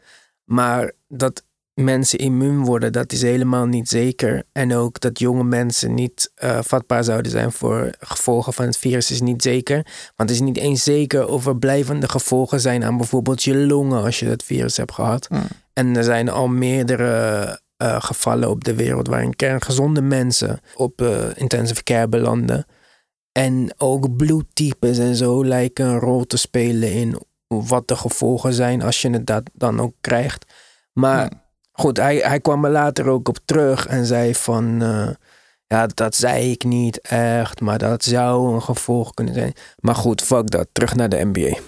Maar 0.45 0.93
dat 1.09 1.45
mensen 1.85 2.19
immuun 2.19 2.65
worden, 2.65 2.93
dat 2.93 3.13
is 3.13 3.23
helemaal 3.23 3.67
niet 3.67 3.89
zeker. 3.89 4.43
En 4.53 4.75
ook 4.75 5.01
dat 5.01 5.19
jonge 5.19 5.45
mensen 5.45 5.95
niet 5.95 6.31
eh, 6.35 6.59
vatbaar 6.63 7.05
zouden 7.05 7.31
zijn 7.31 7.53
voor 7.53 7.91
gevolgen 7.99 8.53
van 8.53 8.65
het 8.65 8.77
virus 8.77 9.11
is 9.11 9.21
niet 9.21 9.43
zeker. 9.43 9.75
Want 10.17 10.29
het 10.29 10.31
is 10.31 10.41
niet 10.41 10.57
eens 10.57 10.83
zeker 10.83 11.29
of 11.29 11.47
er 11.47 11.57
blijvende 11.57 12.09
gevolgen 12.09 12.61
zijn 12.61 12.85
aan 12.85 12.97
bijvoorbeeld 12.97 13.43
je 13.43 13.57
longen 13.57 14.03
als 14.03 14.19
je 14.19 14.27
het 14.27 14.43
virus 14.43 14.77
hebt 14.77 14.93
gehad. 14.93 15.27
Hmm. 15.27 15.47
En 15.73 15.97
er 15.97 16.05
zijn 16.05 16.29
al 16.29 16.49
meerdere 16.49 17.61
eh, 17.77 18.03
gevallen 18.03 18.51
op 18.51 18.65
de 18.65 18.75
wereld 18.75 19.09
waarin 19.09 19.37
kerngezonde 19.37 20.03
mensen 20.03 20.61
op 20.75 21.01
eh, 21.01 21.25
intensive 21.35 21.83
care 21.83 22.09
belanden. 22.09 22.67
En 23.33 23.75
ook 23.77 24.17
bloedtypes 24.17 24.99
en 24.99 25.15
zo 25.17 25.45
lijken 25.45 25.87
een 25.87 25.99
rol 25.99 26.25
te 26.25 26.37
spelen 26.37 26.93
in 26.93 27.19
wat 27.47 27.89
de 27.89 27.97
gevolgen 27.97 28.53
zijn 28.53 28.83
als 28.83 29.03
je 29.03 29.11
het 29.11 29.27
dat 29.27 29.43
dan 29.53 29.81
ook 29.81 29.95
krijgt. 30.01 30.53
Maar 30.93 31.23
Ja. 31.23 31.47
Goed, 31.79 31.97
hij, 31.97 32.17
hij 32.17 32.41
kwam 32.41 32.65
er 32.65 32.71
later 32.71 33.09
ook 33.09 33.29
op 33.29 33.39
terug 33.45 33.87
en 33.87 34.07
zei 34.07 34.35
van... 34.35 34.83
eh, 34.83 35.09
ja, 35.67 35.87
dat 35.87 36.15
zei 36.15 36.51
ik 36.51 36.65
niet 36.65 37.01
echt, 37.01 37.61
maar 37.61 37.79
dat 37.79 38.05
zou 38.05 38.55
een 38.55 38.63
gevolg 38.63 39.15
kunnen 39.15 39.35
zijn. 39.35 39.53
Maar 39.81 39.95
goed, 39.95 40.23
fuck 40.23 40.51
dat. 40.51 40.69
Terug 40.73 40.95
naar 40.95 41.09
de 41.09 41.25
NBA. 41.25 41.59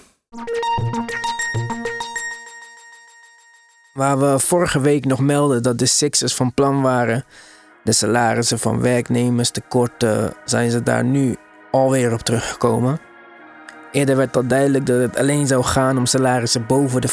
Waar 3.93 4.19
we 4.19 4.39
vorige 4.39 4.79
week 4.79 5.05
nog 5.05 5.19
melden 5.19 5.63
dat 5.63 5.79
de 5.79 5.85
Sixers 5.85 6.33
van 6.33 6.53
plan 6.53 6.81
waren 6.81 7.25
de 7.83 7.91
salarissen 7.91 8.59
van 8.59 8.81
werknemers 8.81 9.49
te 9.49 9.61
korten, 9.61 10.33
zijn 10.45 10.71
ze 10.71 10.83
daar 10.83 11.03
nu 11.03 11.35
alweer 11.71 12.13
op 12.13 12.21
teruggekomen. 12.21 12.99
Eerder 13.91 14.15
werd 14.15 14.35
al 14.35 14.47
duidelijk 14.47 14.85
dat 14.85 15.01
het 15.01 15.17
alleen 15.17 15.47
zou 15.47 15.63
gaan 15.63 15.97
om 15.97 16.05
salarissen 16.05 16.65
boven 16.65 17.01
de 17.01 17.09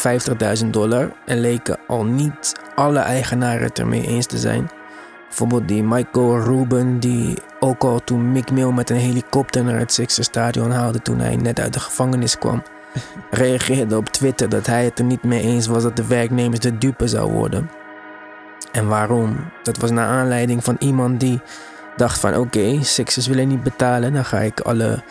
50.000 0.63 0.67
dollar 0.71 1.13
en 1.27 1.41
leken 1.41 1.79
al 1.87 2.05
niet 2.05 2.53
alle 2.75 2.99
eigenaren 2.99 3.63
het 3.63 3.79
ermee 3.79 4.07
eens 4.07 4.27
te 4.27 4.39
zijn. 4.39 4.71
Bijvoorbeeld 5.29 5.69
die 5.69 5.83
Michael 5.83 6.41
Ruben, 6.41 7.01
die 7.01 7.39
ook 7.61 7.83
al 7.83 8.05
toen 8.05 8.33
Mick 8.33 8.51
Mill 8.51 8.73
met 8.73 8.91
een 8.91 8.97
helikopter 8.97 9.65
naar 9.65 9.79
het 9.79 9.93
Sixers 9.93 10.27
stadion 10.27 10.71
haalde 10.71 11.03
toen 11.03 11.19
hij 11.19 11.37
net 11.37 11.61
uit 11.61 11.73
de 11.73 11.81
gevangenis 11.81 12.39
kwam, 12.39 12.63
reageerde 13.31 13.97
op 13.97 14.09
Twitter 14.09 14.49
dat 14.49 14.67
hij 14.67 14.85
het 14.85 14.99
er 14.99 15.05
niet 15.05 15.23
mee 15.23 15.43
eens 15.43 15.67
was 15.67 15.83
dat 15.83 15.97
de 15.97 16.07
werknemers 16.07 16.61
de 16.61 16.79
dupe 16.79 17.09
zou 17.09 17.33
worden. 17.33 17.71
En 18.73 18.89
waarom? 18.89 19.37
Dat 19.63 19.77
was 19.77 19.91
naar 19.91 20.07
aanleiding 20.07 20.65
van 20.65 20.77
iemand 20.79 21.21
die 21.21 21.41
dacht 21.97 22.21
van 22.21 22.37
oké, 22.37 22.83
Sixers 22.83 23.27
willen 23.27 23.49
niet 23.49 23.63
betalen, 23.63 24.13
dan 24.13 24.25
ga 24.25 24.39
ik 24.39 24.61
alle 24.61 25.03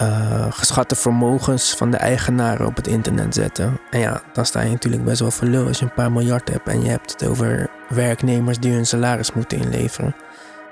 eh, 0.00 0.46
geschatte 0.50 0.94
vermogens 0.96 1.74
van 1.74 1.90
de 1.90 1.96
eigenaren 1.96 2.66
op 2.66 2.76
het 2.76 2.86
internet 2.86 3.34
zetten. 3.34 3.80
En 3.90 4.00
ja, 4.00 4.22
dan 4.32 4.46
sta 4.46 4.60
je 4.60 4.70
natuurlijk 4.70 5.04
best 5.04 5.20
wel 5.20 5.30
voor 5.30 5.66
als 5.66 5.78
je 5.78 5.84
een 5.84 5.94
paar 5.94 6.12
miljard 6.12 6.48
hebt 6.48 6.68
en 6.68 6.82
je 6.82 6.88
hebt 6.90 7.12
het 7.12 7.26
over 7.28 7.70
werknemers 7.88 8.58
die 8.58 8.72
hun 8.72 8.86
salaris 8.86 9.32
moeten 9.32 9.58
inleveren. 9.58 10.14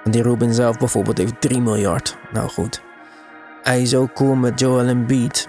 Want 0.02 0.14
die 0.14 0.22
Ruben 0.22 0.54
zelf 0.54 0.78
bijvoorbeeld 0.78 1.18
heeft 1.18 1.40
3 1.40 1.60
miljard. 1.60 2.16
Nou 2.32 2.48
goed. 2.48 2.82
Hij 3.62 3.82
is 3.82 3.94
ook 3.94 4.12
cool 4.14 4.34
met 4.34 4.60
Joel 4.60 4.86
Embiid. 4.86 5.48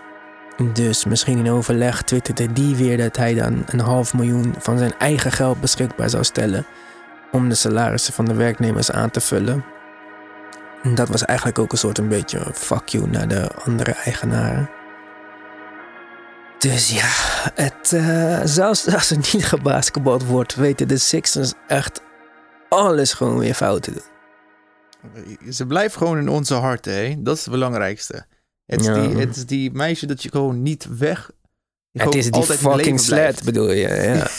Dus 0.74 1.06
misschien 1.06 1.38
in 1.38 1.52
overleg 1.52 2.02
twitterde 2.02 2.54
die 2.54 2.76
weer 2.76 2.98
dat 2.98 3.18
hij 3.18 3.34
dan 3.34 3.64
een 3.66 3.80
half 3.80 4.14
miljoen 4.14 4.54
van 4.58 4.78
zijn 4.78 4.94
eigen 4.98 5.32
geld 5.32 5.62
beschikbaar 5.62 6.10
zou 6.10 6.24
stellen 6.24 6.66
om 7.32 7.50
de 7.50 7.56
salarissen 7.56 8.14
van 8.14 8.26
de 8.26 8.34
werknemers 8.34 8.92
aan 8.92 9.12
te 9.12 9.22
vullen. 9.22 9.64
Dat 10.84 11.10
was 11.10 11.26
eigenlijk 11.26 11.60
ook 11.60 11.72
een 11.72 11.78
soort 11.78 11.98
een 11.98 12.08
beetje 12.08 12.52
fuck 12.54 12.88
you 12.88 13.10
naar 13.10 13.28
de 13.28 13.50
andere 13.66 13.92
eigenaren. 13.92 14.70
Dus 16.60 16.90
ja, 16.90 17.10
het, 17.64 17.94
eh, 17.94 18.42
zelfs 18.44 18.94
als 18.94 19.10
er 19.10 19.18
niet 19.18 19.46
gebasketbald 19.46 20.26
wordt, 20.26 20.56
weten 20.56 20.88
de 20.88 20.98
Sixers 20.98 21.54
echt 21.68 22.02
alles 22.70 23.14
gewoon 23.14 23.38
weer 23.38 23.54
fout 23.54 23.84
te 23.84 23.92
doen. 23.92 25.52
Ze 25.54 25.66
blijft 25.66 25.96
gewoon 25.96 26.18
in 26.18 26.30
onze 26.30 26.54
harten, 26.54 26.94
hè? 26.94 27.16
Dat 27.18 27.38
is 27.38 27.42
het 27.44 27.54
belangrijkste. 27.54 28.26
Het 28.66 28.80
is, 28.82 28.86
Ja. 28.86 28.94
die, 28.94 29.18
het 29.18 29.36
is 29.36 29.46
die 29.46 29.72
meisje 29.72 30.06
dat 30.06 30.24
je 30.24 30.30
gewoon 30.30 30.62
niet 30.62 30.88
weg... 30.98 31.32
je 31.92 32.02
Het 32.02 32.16
is 32.16 32.32
die 32.32 32.44
fucking 32.44 33.00
sled, 33.00 33.44
bedoel 33.44 33.72
je, 33.72 33.88
ja. 33.88 34.28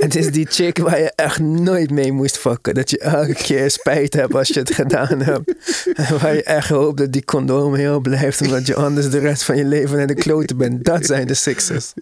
Het 0.00 0.16
is 0.16 0.30
die 0.30 0.46
chick 0.50 0.78
waar 0.78 1.00
je 1.00 1.12
echt 1.14 1.38
nooit 1.38 1.90
mee 1.90 2.12
moest 2.12 2.38
fucken. 2.38 2.74
Dat 2.74 2.90
je 2.90 2.98
elke 2.98 3.34
keer 3.34 3.70
spijt 3.70 4.14
hebt 4.14 4.34
als 4.34 4.48
je 4.48 4.58
het 4.58 4.74
gedaan 4.74 5.20
hebt. 5.20 5.54
En 5.94 6.18
waar 6.18 6.34
je 6.34 6.42
echt 6.42 6.68
hoopt 6.68 6.98
dat 6.98 7.12
die 7.12 7.24
condoom 7.24 7.74
heel 7.74 8.00
blijft. 8.00 8.40
Omdat 8.40 8.66
je 8.66 8.74
anders 8.74 9.10
de 9.10 9.18
rest 9.18 9.42
van 9.42 9.56
je 9.56 9.64
leven 9.64 9.96
naar 9.96 10.06
de 10.06 10.14
kloten 10.14 10.56
bent. 10.56 10.84
Dat 10.84 11.06
zijn 11.06 11.26
de 11.26 11.34
Sixers. 11.34 11.92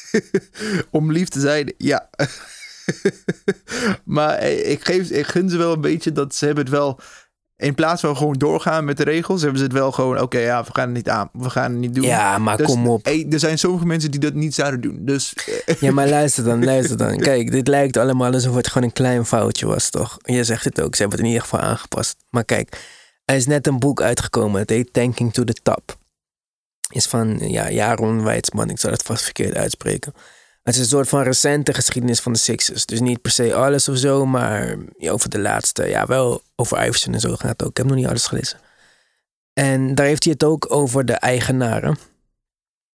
Om 0.90 1.12
lief 1.12 1.28
te 1.28 1.40
zijn, 1.40 1.74
ja. 1.78 2.10
maar 4.04 4.42
ik, 4.48 4.84
geef, 4.84 5.10
ik 5.10 5.26
gun 5.26 5.50
ze 5.50 5.56
wel 5.56 5.72
een 5.72 5.80
beetje 5.80 6.12
dat 6.12 6.34
ze 6.34 6.44
hebben 6.46 6.64
het 6.64 6.72
wel... 6.72 7.00
In 7.56 7.74
plaats 7.74 8.00
van 8.00 8.16
gewoon 8.16 8.32
doorgaan 8.38 8.84
met 8.84 8.96
de 8.96 9.04
regels, 9.04 9.40
hebben 9.40 9.58
ze 9.58 9.64
het 9.64 9.72
wel 9.72 9.92
gewoon... 9.92 10.20
Oké, 10.20 10.38
ja, 10.38 10.64
we 10.64 10.70
gaan 10.72 10.84
het 10.86 10.96
niet 10.96 11.08
aan. 11.08 11.28
We 11.32 11.50
gaan 11.50 11.70
het 11.70 11.80
niet 11.80 11.94
doen. 11.94 12.04
Ja, 12.04 12.38
maar 12.38 12.56
Dus, 12.56 12.66
kom 12.66 12.88
op. 12.88 13.04
hey, 13.04 13.26
er 13.30 13.38
zijn 13.38 13.58
sommige 13.58 13.86
mensen 13.86 14.10
die 14.10 14.20
dat 14.20 14.34
niet 14.34 14.54
zouden 14.54 14.80
doen. 14.80 14.98
Dus 15.00 15.34
eh, 15.66 15.74
Ja, 15.80 15.92
maar 15.92 16.08
luister 16.08 16.44
dan, 16.44 16.64
luister 16.72 16.96
dan. 16.96 17.16
Kijk, 17.18 17.50
dit 17.50 17.68
lijkt 17.68 17.96
allemaal 17.96 18.32
alsof 18.32 18.54
het 18.54 18.66
gewoon 18.68 18.88
een 18.88 18.92
klein 18.94 19.26
foutje 19.26 19.66
was, 19.66 19.90
toch? 19.90 20.16
Je 20.22 20.44
zegt 20.44 20.64
het 20.64 20.80
ook, 20.80 20.94
ze 20.94 21.00
hebben 21.00 21.18
het 21.18 21.26
in 21.26 21.32
ieder 21.32 21.48
geval 21.48 21.66
aangepast. 21.68 22.16
Maar 22.30 22.44
kijk, 22.44 22.80
er 23.24 23.36
is 23.36 23.46
net 23.46 23.66
een 23.66 23.78
boek 23.78 24.02
uitgekomen. 24.02 24.60
Het 24.60 24.70
heet 24.70 24.92
Tanking 24.92 25.32
to 25.32 25.44
the 25.44 25.54
Top. 25.62 25.96
Is 26.90 27.06
van 27.06 27.38
ja, 27.38 27.70
Jaron 27.70 28.22
Weitzman. 28.24 28.70
Ik 28.70 28.78
zal 28.78 28.90
het 28.90 29.02
vast 29.02 29.22
verkeerd 29.24 29.54
uitspreken. 29.54 30.14
Het 30.66 30.74
is 30.74 30.80
een 30.80 30.86
soort 30.86 31.08
van 31.08 31.22
recente 31.22 31.74
geschiedenis 31.74 32.20
van 32.20 32.32
de 32.32 32.38
Sixers. 32.38 32.86
Dus 32.86 33.00
niet 33.00 33.22
per 33.22 33.30
se 33.30 33.54
alles 33.54 33.88
of 33.88 33.96
zo, 33.96 34.26
maar 34.26 34.76
over 35.00 35.30
de 35.30 35.38
laatste. 35.38 35.84
Ja, 35.84 36.06
wel 36.06 36.42
over 36.56 36.86
Iverson 36.86 37.14
en 37.14 37.20
zo 37.20 37.36
gaat 37.36 37.50
het 37.50 37.62
ook. 37.62 37.70
Ik 37.70 37.76
heb 37.76 37.86
nog 37.86 37.96
niet 37.96 38.06
alles 38.06 38.26
gelezen. 38.26 38.58
En 39.52 39.94
daar 39.94 40.06
heeft 40.06 40.24
hij 40.24 40.32
het 40.32 40.44
ook 40.44 40.72
over 40.72 41.04
de 41.04 41.12
eigenaren. 41.12 41.98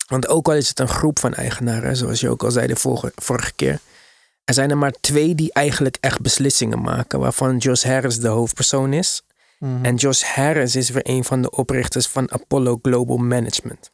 Want 0.07 0.29
ook 0.29 0.49
al 0.49 0.55
is 0.55 0.69
het 0.69 0.79
een 0.79 0.89
groep 0.89 1.19
van 1.19 1.35
eigenaren, 1.35 1.97
zoals 1.97 2.21
je 2.21 2.29
ook 2.29 2.43
al 2.43 2.51
zei 2.51 2.67
de 2.67 2.77
vorige, 2.77 3.13
vorige 3.15 3.53
keer. 3.53 3.81
Er 4.45 4.55
zijn 4.55 4.71
er 4.71 4.79
maar 4.79 4.95
twee 5.01 5.35
die 5.35 5.53
eigenlijk 5.53 5.97
echt 6.01 6.21
beslissingen 6.21 6.81
maken, 6.81 7.21
waarvan 7.21 7.57
Josh 7.57 7.85
Harris 7.85 8.21
de 8.21 8.29
hoofdpersoon 8.29 8.93
is. 8.93 9.23
En 9.83 9.95
Josh 9.95 10.23
Harris 10.23 10.77
is 10.77 10.91
weer 10.91 11.09
een 11.09 11.25
van 11.25 11.43
de 11.43 11.51
oprichters 11.51 12.07
van 12.07 12.33
Apollo 12.33 12.79
Global 12.83 13.17
Management. 13.17 13.91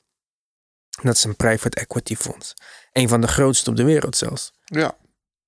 Dat 1.02 1.16
is 1.16 1.24
een 1.24 1.36
private 1.36 1.80
equity 1.80 2.16
fonds. 2.16 2.54
Een 2.96 3.08
van 3.08 3.20
de 3.20 3.28
grootste 3.28 3.70
op 3.70 3.76
de 3.76 3.84
wereld 3.84 4.16
zelfs. 4.16 4.52
ja. 4.64 4.96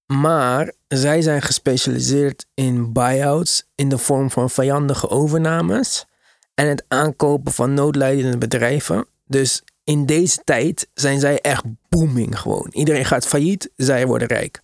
Maar 0.07 0.73
zij 0.89 1.23
zijn 1.23 1.43
gespecialiseerd 1.43 2.47
in 2.55 2.93
buyouts 2.93 3.67
in 3.75 3.89
de 3.89 3.99
vorm 3.99 4.31
van 4.31 4.51
vijandige 4.51 5.09
overnames 5.09 6.07
en 6.55 6.67
het 6.69 6.85
aankopen 6.89 7.53
van 7.53 7.75
noodlijdende 7.75 8.39
bedrijven. 8.39 9.07
Dus 9.27 9.63
in 9.85 10.07
deze 10.07 10.41
tijd 10.45 10.89
zijn 10.95 11.21
zij 11.21 11.41
echt 11.41 11.65
booming 11.89 12.39
gewoon. 12.39 12.69
Iedereen 12.71 13.05
gaat 13.05 13.27
failliet, 13.27 13.71
zij 13.77 14.07
worden 14.07 14.29
rijk. 14.29 14.61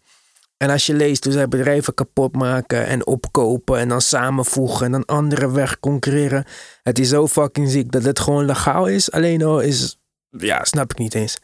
En 0.56 0.70
als 0.70 0.86
je 0.86 0.94
leest 0.94 1.24
hoe 1.24 1.32
zij 1.32 1.48
bedrijven 1.48 1.94
kapot 1.94 2.36
maken 2.36 2.86
en 2.86 3.06
opkopen 3.06 3.78
en 3.78 3.88
dan 3.88 4.00
samenvoegen 4.00 4.86
en 4.86 4.92
dan 4.92 5.04
anderen 5.04 5.52
wegconcurreren. 5.52 6.44
Het 6.82 6.98
is 6.98 7.08
zo 7.08 7.26
fucking 7.28 7.70
ziek 7.70 7.92
dat 7.92 8.02
het 8.02 8.18
gewoon 8.18 8.44
legaal 8.44 8.86
is. 8.86 9.10
Alleen 9.10 9.42
al 9.42 9.60
is, 9.60 9.98
ja, 10.30 10.64
snap 10.64 10.90
ik 10.90 10.98
niet 10.98 11.14
eens. 11.14 11.38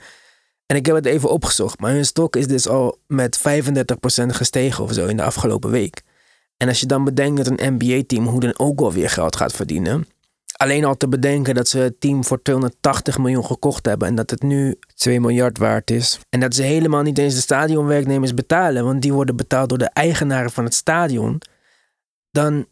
En 0.71 0.77
ik 0.77 0.87
heb 0.87 0.95
het 0.95 1.07
even 1.07 1.31
opgezocht, 1.31 1.81
maar 1.81 1.93
hun 1.93 2.05
stok 2.05 2.37
is 2.37 2.47
dus 2.47 2.69
al 2.69 2.99
met 3.07 3.39
35% 3.39 3.43
gestegen 4.27 4.85
of 4.85 4.93
zo 4.93 5.07
in 5.07 5.17
de 5.17 5.23
afgelopen 5.23 5.71
week. 5.71 6.03
En 6.57 6.69
als 6.69 6.81
je 6.81 6.87
dan 6.87 7.05
bedenkt 7.05 7.37
dat 7.37 7.47
een 7.47 7.75
NBA-team 7.75 8.27
hoe 8.27 8.41
dan 8.41 8.59
ook 8.59 8.81
wel 8.81 8.93
weer 8.93 9.11
geld 9.11 9.37
gaat 9.37 9.53
verdienen. 9.53 10.07
Alleen 10.57 10.85
al 10.85 10.97
te 10.97 11.09
bedenken 11.09 11.55
dat 11.55 11.69
ze 11.69 11.79
het 11.79 12.01
team 12.01 12.25
voor 12.25 12.43
280 12.43 13.19
miljoen 13.19 13.45
gekocht 13.45 13.87
hebben 13.87 14.09
en 14.09 14.15
dat 14.15 14.31
het 14.31 14.43
nu 14.43 14.79
2 14.95 15.21
miljard 15.21 15.59
waard 15.59 15.91
is. 15.91 16.19
En 16.29 16.41
dat 16.41 16.55
ze 16.55 16.63
helemaal 16.63 17.03
niet 17.03 17.19
eens 17.19 17.35
de 17.35 17.41
stadionwerknemers 17.41 18.35
betalen, 18.35 18.85
want 18.85 19.03
die 19.03 19.13
worden 19.13 19.37
betaald 19.37 19.69
door 19.69 19.79
de 19.79 19.91
eigenaren 19.93 20.51
van 20.51 20.65
het 20.65 20.75
stadion. 20.75 21.41
Dan 22.31 22.67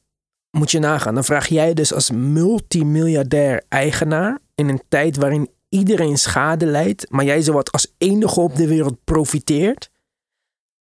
moet 0.50 0.70
je 0.70 0.78
nagaan. 0.78 1.14
Dan 1.14 1.24
vraag 1.24 1.46
jij 1.46 1.74
dus 1.74 1.92
als 1.92 2.10
multimiljardair 2.10 3.62
eigenaar 3.68 4.38
in 4.54 4.68
een 4.68 4.82
tijd 4.88 5.16
waarin 5.16 5.48
iedereen 5.68 6.18
schade 6.18 6.66
leidt, 6.66 7.10
maar 7.10 7.24
jij 7.24 7.42
zowat 7.42 7.72
als 7.72 7.94
enige 7.98 8.40
op 8.40 8.56
de 8.56 8.66
wereld 8.66 9.04
profiteert, 9.04 9.90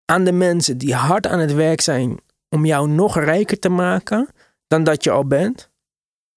aan 0.06 0.24
de 0.24 0.32
mensen 0.32 0.78
die 0.78 0.96
hard 0.96 1.28
aan 1.28 1.40
het 1.40 1.54
werk 1.54 1.82
zijn 1.82 2.20
om 2.50 2.66
jou 2.66 2.90
nog 2.90 3.20
rijker 3.20 3.60
te 3.60 3.70
maken 3.70 4.30
dan 4.68 4.84
dat 4.84 5.04
je 5.04 5.12
al 5.12 5.28
bent, 5.28 5.70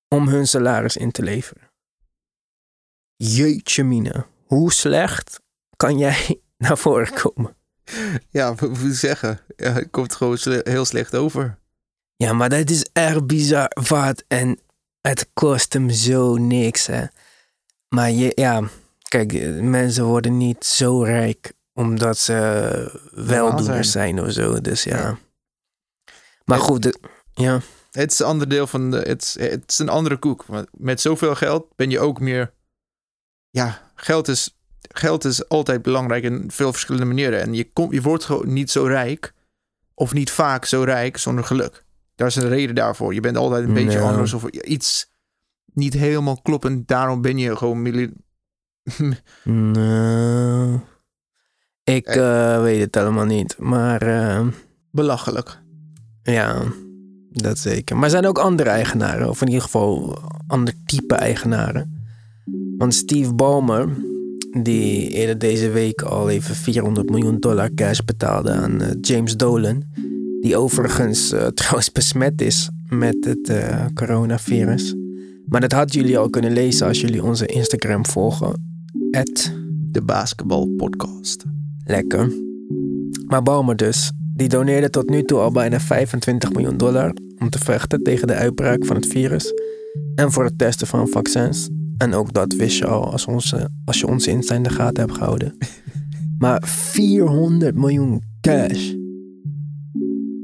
om 0.09 0.29
hun 0.29 0.47
salaris 0.47 0.97
in 0.97 1.11
te 1.11 1.23
leveren. 1.23 1.71
Jeetje 3.17 3.85
mine, 3.85 4.27
hoe 4.45 4.73
slecht 4.73 5.41
kan 5.77 5.99
jij 5.99 6.41
naar 6.65 6.79
voren 6.79 7.13
komen? 7.13 7.57
Ja, 8.31 8.55
wat 8.55 8.69
moet 8.69 8.85
ik 8.85 8.95
zeggen? 8.95 9.41
Ja, 9.57 9.73
het 9.73 9.91
komt 9.91 10.15
gewoon 10.15 10.39
heel 10.63 10.85
slecht 10.85 11.15
over. 11.15 11.59
Ja, 12.17 12.33
maar 12.33 12.49
dat 12.49 12.71
is 12.71 12.85
echt 12.93 13.27
bizar 13.27 13.71
wat 13.89 14.25
en 14.29 14.59
het 15.01 15.29
kost 15.33 15.73
hem 15.73 15.91
zo 15.91 16.37
niks, 16.37 16.87
hè. 16.87 17.05
Maar 17.95 18.11
je, 18.11 18.33
ja, 18.35 18.63
kijk, 19.09 19.33
eh, 19.33 19.61
mensen 19.61 20.05
worden 20.05 20.37
niet 20.37 20.65
zo 20.65 21.03
rijk 21.03 21.53
omdat 21.73 22.19
ze 22.19 23.01
weldoeners 23.15 23.91
zijn 23.91 24.21
of 24.21 24.33
zo, 24.33 24.61
dus 24.61 24.83
ja. 24.85 24.97
Ja. 24.97 25.19
Maar 26.45 26.59
Het- 26.59 26.67
goed, 26.67 26.83
de- 26.83 27.01
ja. 27.35 27.61
Het 27.91 28.13
is 28.13 28.19
een 28.19 28.27
ander 28.27 28.49
deel 28.49 28.67
van 28.67 28.91
de. 28.91 28.97
Het 28.97 29.23
is, 29.23 29.37
het 29.51 29.63
is 29.67 29.79
een 29.79 29.89
andere 29.89 30.17
koek. 30.17 30.45
Want 30.47 30.69
met 30.73 31.01
zoveel 31.01 31.35
geld 31.35 31.67
ben 31.77 31.91
je 31.91 32.01
ook 32.01 32.21
meer. 32.21 32.53
Ja, 33.51 33.81
geld 33.95 34.29
is, 34.29 34.57
geld 34.81 35.25
is 35.25 35.49
altijd 35.49 35.83
belangrijk 35.83 36.25
in 36.25 36.45
veel 36.51 36.73
verschillende 36.73 37.07
manieren. 37.07 37.41
En 37.41 37.55
je, 37.55 37.73
komt 37.73 37.93
je 37.93 38.03
wordt 38.03 38.25
gewoon 38.25 38.53
niet 38.53 38.71
zo 38.71 38.85
rijk. 38.85 39.33
Of 39.95 40.13
niet 40.13 40.31
vaak 40.31 40.65
zo 40.65 40.83
rijk 40.83 41.17
zonder 41.17 41.45
geluk. 41.45 41.85
Daar 42.15 42.27
is 42.27 42.37
een 42.37 42.49
reden 42.49 42.75
daarvoor. 42.75 43.15
Je 43.15 43.21
bent 43.21 43.37
altijd 43.37 43.65
een 43.65 43.75
beetje 43.75 43.99
anders 44.01 44.33
of 44.33 44.45
iets. 44.49 45.13
Niet 45.75 45.95
helemaal 45.95 46.41
kloppend. 46.43 46.89
Daarom 46.89 47.21
ben 47.21 47.39
je 47.39 47.57
gewoon 47.57 47.83
ik 51.85 52.07
eh, 52.07 52.63
weet 52.63 52.81
het 52.81 52.97
allemaal 52.97 53.25
niet. 53.25 53.59
Maar 53.59 54.03
eh, 54.03 54.47
belachelijk. 54.91 55.63
ja, 56.23 56.63
dat 57.31 57.59
zeker. 57.59 57.95
Maar 57.95 58.05
er 58.05 58.11
zijn 58.11 58.27
ook 58.27 58.39
andere 58.39 58.71
eigenaren. 58.71 59.29
Of 59.29 59.41
in 59.41 59.47
ieder 59.47 59.63
geval 59.63 60.19
ander 60.47 60.75
type 60.87 61.15
eigenaren. 61.15 62.07
Want 62.79 62.95
Steve 62.95 63.35
Ballmer, 63.35 63.89
die 64.63 65.09
eerder 65.09 65.39
deze 65.39 65.71
week 65.71 66.03
al 66.03 66.31
even 66.31 66.55
400 66.55 67.11
miljoen 67.11 67.41
dollar 67.41 67.75
cash 67.75 68.01
betaalde 68.01 68.51
aan 68.51 68.81
eh, 68.81 68.91
James 69.01 69.37
Dolan. 69.37 69.83
Die 70.41 70.57
overigens 70.57 71.33
eh, 71.33 71.47
trouwens 71.59 71.93
besmet 71.93 72.41
is 72.41 72.71
met 72.89 73.17
het 73.21 73.49
eh, 73.49 73.85
coronavirus. 73.95 74.95
Maar 75.47 75.61
dat 75.61 75.73
hadden 75.73 76.01
jullie 76.01 76.19
al 76.19 76.31
kunnen 76.31 76.53
lezen 76.53 76.87
als 76.87 77.01
jullie 77.01 77.23
onze 77.23 77.47
Instagram 77.47 78.07
volgen. 78.07 78.73
De 79.91 80.03
basketbalpodcast. 80.03 81.45
Lekker. 81.85 82.33
Maar 83.27 83.43
Baumer 83.43 83.77
dus, 83.77 84.13
die 84.35 84.49
doneerde 84.49 84.91
tot 84.91 85.11
nu 85.11 85.23
toe 85.23 85.39
al 85.39 85.51
bijna 85.51 85.81
25 85.81 86.53
miljoen 86.53 86.77
dollar 86.77 87.13
om 87.39 87.51
te 87.51 87.59
vechten 87.59 88.03
tegen 88.03 88.27
de 88.27 88.35
uitbraak 88.35 88.85
van 88.85 88.97
het 88.97 89.07
virus 89.07 89.53
en 90.15 90.33
voor 90.33 90.45
het 90.45 90.59
testen 90.59 90.87
van 90.87 91.09
vaccins. 91.09 91.69
En 91.97 92.15
ook 92.15 92.33
dat 92.33 92.55
wist 92.55 92.79
je 92.79 92.87
al 92.87 93.13
als, 93.13 93.27
onze, 93.27 93.69
als 93.85 94.01
je 94.01 94.07
onze 94.07 94.31
Insta 94.31 94.55
in 94.55 94.63
de 94.63 94.71
gaten 94.71 95.05
hebt 95.05 95.17
gehouden. 95.17 95.57
Maar 96.39 96.63
400 96.67 97.75
miljoen 97.75 98.23
cash. 98.41 98.93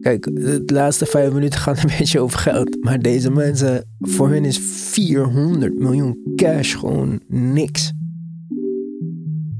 Kijk, 0.00 0.24
de 0.34 0.62
laatste 0.66 1.06
vijf 1.06 1.32
minuten 1.32 1.60
gaan 1.60 1.76
een 1.76 1.96
beetje 1.98 2.20
over 2.20 2.38
geld. 2.38 2.84
Maar 2.84 2.98
deze 2.98 3.30
mensen, 3.30 3.84
voor 4.00 4.28
hun 4.28 4.44
is 4.44 4.58
400 4.58 5.78
miljoen 5.78 6.32
cash 6.36 6.76
gewoon 6.76 7.20
niks. 7.28 7.92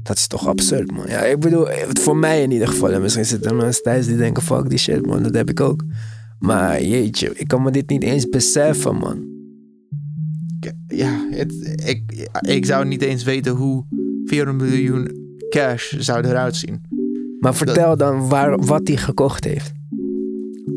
Dat 0.03 0.17
is 0.17 0.27
toch 0.27 0.47
absurd, 0.47 0.91
man. 0.91 1.07
Ja, 1.07 1.19
ik 1.19 1.39
bedoel, 1.39 1.67
voor 1.87 2.17
mij 2.17 2.41
in 2.41 2.51
ieder 2.51 2.67
geval. 2.67 2.91
En 2.91 3.01
misschien 3.01 3.25
zitten 3.25 3.49
er 3.49 3.55
mensen 3.55 3.83
thuis 3.83 4.05
die 4.05 4.17
denken, 4.17 4.43
fuck 4.43 4.69
die 4.69 4.77
shit, 4.77 5.05
man. 5.05 5.23
Dat 5.23 5.33
heb 5.33 5.49
ik 5.49 5.59
ook. 5.59 5.83
Maar 6.39 6.83
jeetje, 6.83 7.31
ik 7.35 7.47
kan 7.47 7.61
me 7.61 7.71
dit 7.71 7.89
niet 7.89 8.03
eens 8.03 8.29
beseffen, 8.29 8.95
man. 8.95 9.29
Ja, 10.87 11.27
het, 11.29 11.53
ik, 11.85 12.27
ik 12.41 12.65
zou 12.65 12.85
niet 12.85 13.01
eens 13.01 13.23
weten 13.23 13.51
hoe 13.51 13.85
400 14.25 14.69
miljoen 14.69 15.11
cash 15.49 15.93
zou 15.97 16.25
eruit 16.25 16.55
zien. 16.55 16.81
Maar 17.39 17.55
vertel 17.55 17.97
dan 17.97 18.29
waar, 18.29 18.59
wat 18.65 18.87
hij 18.87 18.97
gekocht 18.97 19.43
heeft. 19.43 19.71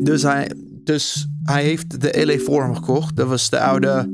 Dus 0.05 0.21
hij, 0.21 0.51
dus 0.83 1.27
hij 1.43 1.63
heeft 1.63 2.01
de 2.01 2.25
LA 2.25 2.37
Forum 2.37 2.75
gekocht. 2.75 3.15
Dat 3.15 3.27
was 3.27 3.49
de 3.49 3.59
oude 3.59 4.13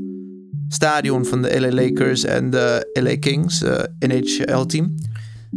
stadion 0.68 1.24
van 1.24 1.42
de 1.42 1.60
LA 1.60 1.72
Lakers 1.72 2.24
en 2.24 2.50
de 2.50 2.90
LA 3.02 3.16
Kings, 3.18 3.62
eh 3.62 3.82
NHL-team. 3.98 4.94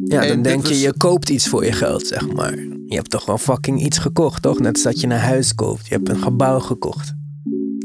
Ja, 0.06 0.22
En 0.22 0.28
dan 0.28 0.42
denk 0.42 0.62
je, 0.64 0.70
was- 0.70 0.82
je 0.82 0.94
koopt 0.98 1.30
iets 1.30 1.48
voor 1.48 1.66
je 1.66 1.72
geld, 1.72 2.08
zeg 2.08 2.32
maar. 2.34 2.56
Je 2.86 2.96
hebt 2.96 3.10
toch 3.10 3.26
wel 3.26 3.38
fucking 3.38 3.82
iets 3.86 3.98
gekocht, 3.98 4.42
toch? 4.42 4.60
Net 4.60 4.74
als 4.74 4.84
dat 4.84 5.00
je 5.00 5.08
een 5.08 5.14
huis 5.14 5.56
koopt. 5.56 5.88
Je 5.88 5.94
hebt 5.96 6.10
een 6.10 6.22
gebouw 6.22 6.60
gekocht. 6.60 7.14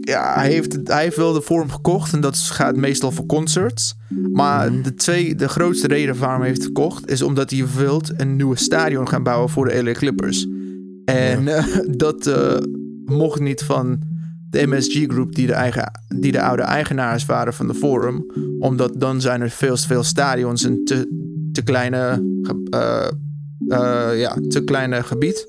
Ja, 0.00 0.34
hij 0.34 0.50
heeft, 0.50 0.78
hij 0.84 1.02
heeft 1.02 1.16
wel 1.16 1.32
de 1.32 1.42
Forum 1.42 1.70
gekocht 1.70 2.12
en 2.12 2.20
dat 2.20 2.36
gaat 2.38 2.76
meestal 2.76 3.10
voor 3.10 3.26
concerts. 3.26 3.94
Maar 4.32 4.82
de, 4.82 4.94
twee, 4.94 5.34
de 5.34 5.48
grootste 5.48 5.86
reden 5.86 6.18
waarom 6.18 6.40
hij 6.40 6.48
heeft 6.48 6.64
gekocht 6.64 7.10
is 7.10 7.22
omdat 7.22 7.50
hij 7.50 7.64
wilt 7.76 8.12
een 8.16 8.36
nieuwe 8.36 8.56
stadion 8.56 9.08
gaan 9.08 9.22
bouwen 9.22 9.48
voor 9.50 9.68
de 9.68 9.82
LA 9.84 9.92
Clippers. 9.92 10.46
En 11.14 11.48
eh, 11.48 11.64
dat 12.06 12.26
eh, 12.26 12.56
mocht 13.04 13.40
niet 13.40 13.62
van 13.62 13.98
de 14.50 14.66
MSG 14.66 15.04
Group, 15.06 15.34
die 15.34 15.46
de, 15.46 15.52
eigen, 15.52 15.90
die 16.18 16.32
de 16.32 16.42
oude 16.42 16.62
eigenaars 16.62 17.26
waren 17.26 17.54
van 17.54 17.66
de 17.66 17.74
Forum. 17.74 18.26
Omdat 18.58 19.00
dan 19.00 19.20
zijn 19.20 19.40
er 19.40 19.50
veel 19.50 19.74
te 19.74 19.86
veel 19.86 20.02
stadions 20.02 20.64
en 20.64 20.84
te, 20.84 21.08
te 21.52 21.62
kleine, 21.62 22.24
eh, 22.70 23.08
ja, 24.18 24.36
te 24.48 24.62
kleine 24.64 25.02
gebied. 25.02 25.46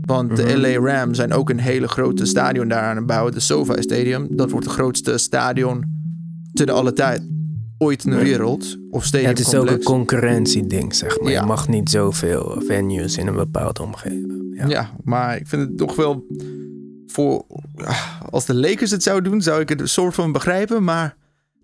Want 0.00 0.36
de 0.36 0.58
LA 0.58 0.78
Rams 0.78 1.16
zijn 1.16 1.32
ook 1.32 1.50
een 1.50 1.58
hele 1.58 1.88
grote 1.88 2.24
stadion 2.24 2.68
daar 2.68 2.82
aan 2.82 2.96
het 2.96 3.06
bouwen. 3.06 3.32
De 3.32 3.40
SoFi 3.40 3.82
Stadium. 3.82 4.26
Dat 4.30 4.50
wordt 4.50 4.66
het 4.66 4.74
grootste 4.74 5.18
stadion 5.18 5.84
te 6.52 6.64
de 6.64 6.72
alle 6.72 6.92
tijd 6.92 7.22
ooit 7.78 8.04
in 8.04 8.10
de 8.10 8.16
wereld. 8.16 8.78
Of 8.90 9.02
Ja, 9.02 9.08
stadium 9.08 9.28
het 9.28 9.38
is 9.38 9.54
ook 9.54 9.70
een 9.70 9.82
concurrentieding, 9.82 10.94
zeg 10.94 11.20
maar. 11.20 11.32
Ja. 11.32 11.40
Je 11.40 11.46
mag 11.46 11.68
niet 11.68 11.90
zoveel 11.90 12.62
venues 12.66 13.16
in 13.16 13.26
een 13.26 13.34
bepaalde 13.34 13.82
omgeving. 13.82 14.43
Ja. 14.54 14.68
Ja. 14.68 14.90
maar 15.04 15.36
ik 15.36 15.46
vind 15.46 15.62
het 15.62 15.78
toch 15.78 15.96
wel 15.96 16.26
voor 17.06 17.44
als 18.30 18.46
de 18.46 18.54
Lakers 18.54 18.90
het 18.90 19.02
zouden 19.02 19.30
doen, 19.30 19.42
zou 19.42 19.60
ik 19.60 19.68
het 19.68 19.80
een 19.80 19.88
soort 19.88 20.14
van 20.14 20.32
begrijpen. 20.32 20.84
Maar 20.84 21.16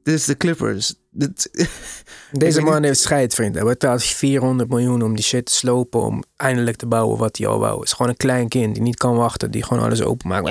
dit 0.03 0.14
is 0.14 0.24
de 0.24 0.37
Clippers. 0.37 0.94
Dit, 1.11 1.50
Deze 2.33 2.61
man 2.61 2.83
heeft 2.83 3.00
scheid, 3.00 3.35
vriend. 3.35 3.55
Hij 3.55 3.64
betaalt 3.64 4.03
400 4.03 4.68
miljoen 4.68 5.03
om 5.03 5.14
die 5.14 5.24
shit 5.24 5.46
te 5.46 5.53
slopen... 5.53 6.00
om 6.00 6.22
eindelijk 6.37 6.76
te 6.76 6.87
bouwen 6.87 7.18
wat 7.18 7.37
hij 7.37 7.46
al 7.46 7.59
wou. 7.59 7.79
Het 7.79 7.85
is 7.85 7.92
gewoon 7.92 8.11
een 8.11 8.16
klein 8.16 8.48
kind 8.48 8.74
die 8.74 8.83
niet 8.83 8.96
kan 8.96 9.16
wachten. 9.16 9.50
Die 9.50 9.62
gewoon 9.62 9.83
alles 9.83 10.03
openmaakt. 10.03 10.48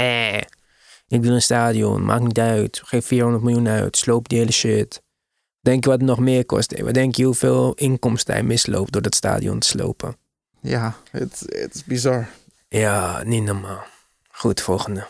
Ik 1.08 1.22
wil 1.22 1.34
een 1.34 1.42
stadion. 1.42 2.06
Maakt 2.06 2.24
niet 2.24 2.40
uit. 2.40 2.82
Geef 2.86 3.06
400 3.06 3.44
miljoen 3.44 3.68
uit. 3.68 3.98
Sloop 3.98 4.30
die 4.30 4.38
hele 4.38 4.52
shit. 4.52 5.02
Denk 5.62 5.84
je 5.84 5.90
wat 5.90 6.00
het 6.00 6.10
nog 6.10 6.20
meer 6.20 6.46
kost? 6.46 6.82
Wat 6.82 6.94
denk 6.94 7.16
je 7.16 7.26
hoeveel 7.26 7.74
inkomsten 7.74 8.34
hij 8.34 8.44
misloopt... 8.44 8.92
door 8.92 9.02
dat 9.02 9.16
stadion 9.16 9.60
te 9.60 9.68
slopen? 9.68 10.16
Ja, 10.62 10.96
het, 11.12 11.46
is 11.74 11.84
bizar. 11.84 12.30
Ja, 12.68 13.24
niet 13.24 13.44
normaal. 13.44 13.84
Goed, 14.32 14.62
volgende. 14.62 15.06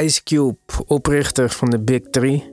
Ice 0.00 0.22
Cube, 0.22 0.56
oprichter 0.86 1.50
van 1.50 1.70
de 1.70 1.80
Big 1.80 2.00
Three, 2.10 2.52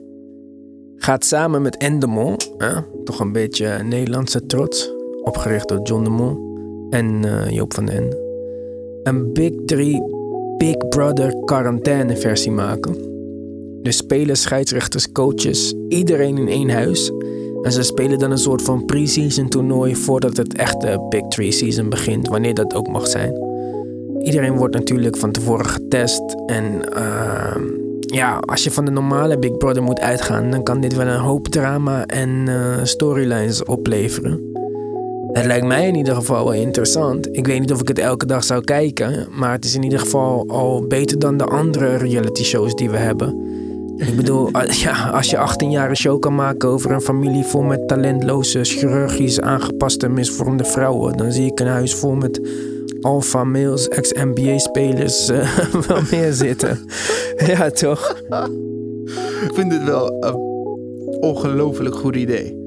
gaat 0.96 1.24
samen 1.24 1.62
met 1.62 1.76
Endemol, 1.76 2.36
hè, 2.58 3.02
toch 3.04 3.20
een 3.20 3.32
beetje 3.32 3.82
Nederlandse 3.82 4.46
trots, 4.46 4.90
opgericht 5.22 5.68
door 5.68 5.82
John 5.82 6.04
de 6.04 6.10
Mol 6.10 6.52
en 6.90 7.24
eh, 7.24 7.50
Joop 7.50 7.74
van 7.74 7.86
den 7.86 8.22
een 9.02 9.32
Big 9.32 9.52
Three 9.66 10.02
Big 10.56 10.88
Brother 10.88 11.34
quarantaine 11.44 12.16
versie 12.16 12.52
maken. 12.52 13.12
Dus 13.82 13.96
spelers, 13.96 14.42
scheidsrechters, 14.42 15.12
coaches, 15.12 15.74
iedereen 15.88 16.38
in 16.38 16.48
één 16.48 16.70
huis 16.70 17.10
en 17.64 17.72
ze 17.72 17.82
spelen 17.82 18.18
dan 18.18 18.30
een 18.30 18.38
soort 18.38 18.62
van 18.62 18.84
pre-season 18.84 19.48
toernooi 19.48 19.96
voordat 19.96 20.36
het 20.36 20.56
echte 20.56 21.06
Big 21.08 21.28
Three 21.28 21.52
season 21.52 21.88
begint, 21.88 22.28
wanneer 22.28 22.54
dat 22.54 22.74
ook 22.74 22.88
mag 22.88 23.06
zijn. 23.06 23.32
Iedereen 24.22 24.56
wordt 24.56 24.74
natuurlijk 24.74 25.16
van 25.16 25.32
tevoren 25.32 25.66
getest. 25.66 26.22
En 26.46 26.92
ehm, 26.92 27.62
ja, 28.00 28.36
als 28.36 28.64
je 28.64 28.70
van 28.70 28.84
de 28.84 28.90
normale 28.90 29.38
Big 29.38 29.56
Brother 29.56 29.82
moet 29.82 30.00
uitgaan, 30.00 30.50
dan 30.50 30.62
kan 30.62 30.80
dit 30.80 30.94
wel 30.94 31.06
een 31.06 31.18
hoop 31.18 31.48
drama 31.48 32.06
en 32.06 32.44
eh, 32.46 32.84
storylines 32.84 33.64
opleveren. 33.64 34.52
Het 35.32 35.44
lijkt 35.44 35.66
mij 35.66 35.86
in 35.86 35.94
ieder 35.94 36.14
geval 36.14 36.44
wel 36.44 36.54
interessant. 36.54 37.28
Ik 37.36 37.46
weet 37.46 37.60
niet 37.60 37.72
of 37.72 37.80
ik 37.80 37.88
het 37.88 37.98
elke 37.98 38.26
dag 38.26 38.44
zou 38.44 38.64
kijken, 38.64 39.28
maar 39.30 39.52
het 39.52 39.64
is 39.64 39.74
in 39.74 39.82
ieder 39.82 39.98
geval 39.98 40.44
al 40.48 40.86
beter 40.86 41.18
dan 41.18 41.36
de 41.36 41.44
andere 41.44 41.96
reality 41.96 42.42
shows 42.42 42.74
die 42.74 42.90
we 42.90 42.96
hebben. 42.96 43.42
Ik 43.96 44.16
bedoel, 44.16 44.48
ja, 44.68 45.10
als 45.10 45.30
je 45.30 45.38
18 45.38 45.70
jaar 45.70 45.88
een 45.90 45.96
show 45.96 46.20
kan 46.20 46.34
maken 46.34 46.68
over 46.68 46.90
een 46.90 47.00
familie 47.00 47.44
vol 47.44 47.62
met 47.62 47.88
talentloze, 47.88 48.64
chirurgisch 48.64 49.40
aangepaste, 49.40 50.08
misvormde 50.08 50.64
vrouwen, 50.64 51.16
dan 51.16 51.32
zie 51.32 51.50
ik 51.50 51.60
een 51.60 51.66
huis 51.66 51.94
vol 51.94 52.14
met 52.14 52.40
alpha 53.00 53.44
males, 53.44 53.88
ex-NBA-spelers 53.88 55.28
eh, 55.28 55.58
wel 55.88 56.00
meer 56.10 56.32
zitten. 56.32 56.78
ja, 57.46 57.70
toch? 57.70 58.22
Ik 59.44 59.54
vind 59.54 59.70
dit 59.70 59.84
wel 59.84 60.24
een 60.24 60.34
ongelooflijk 61.20 61.94
goed 61.94 62.16
idee. 62.16 62.62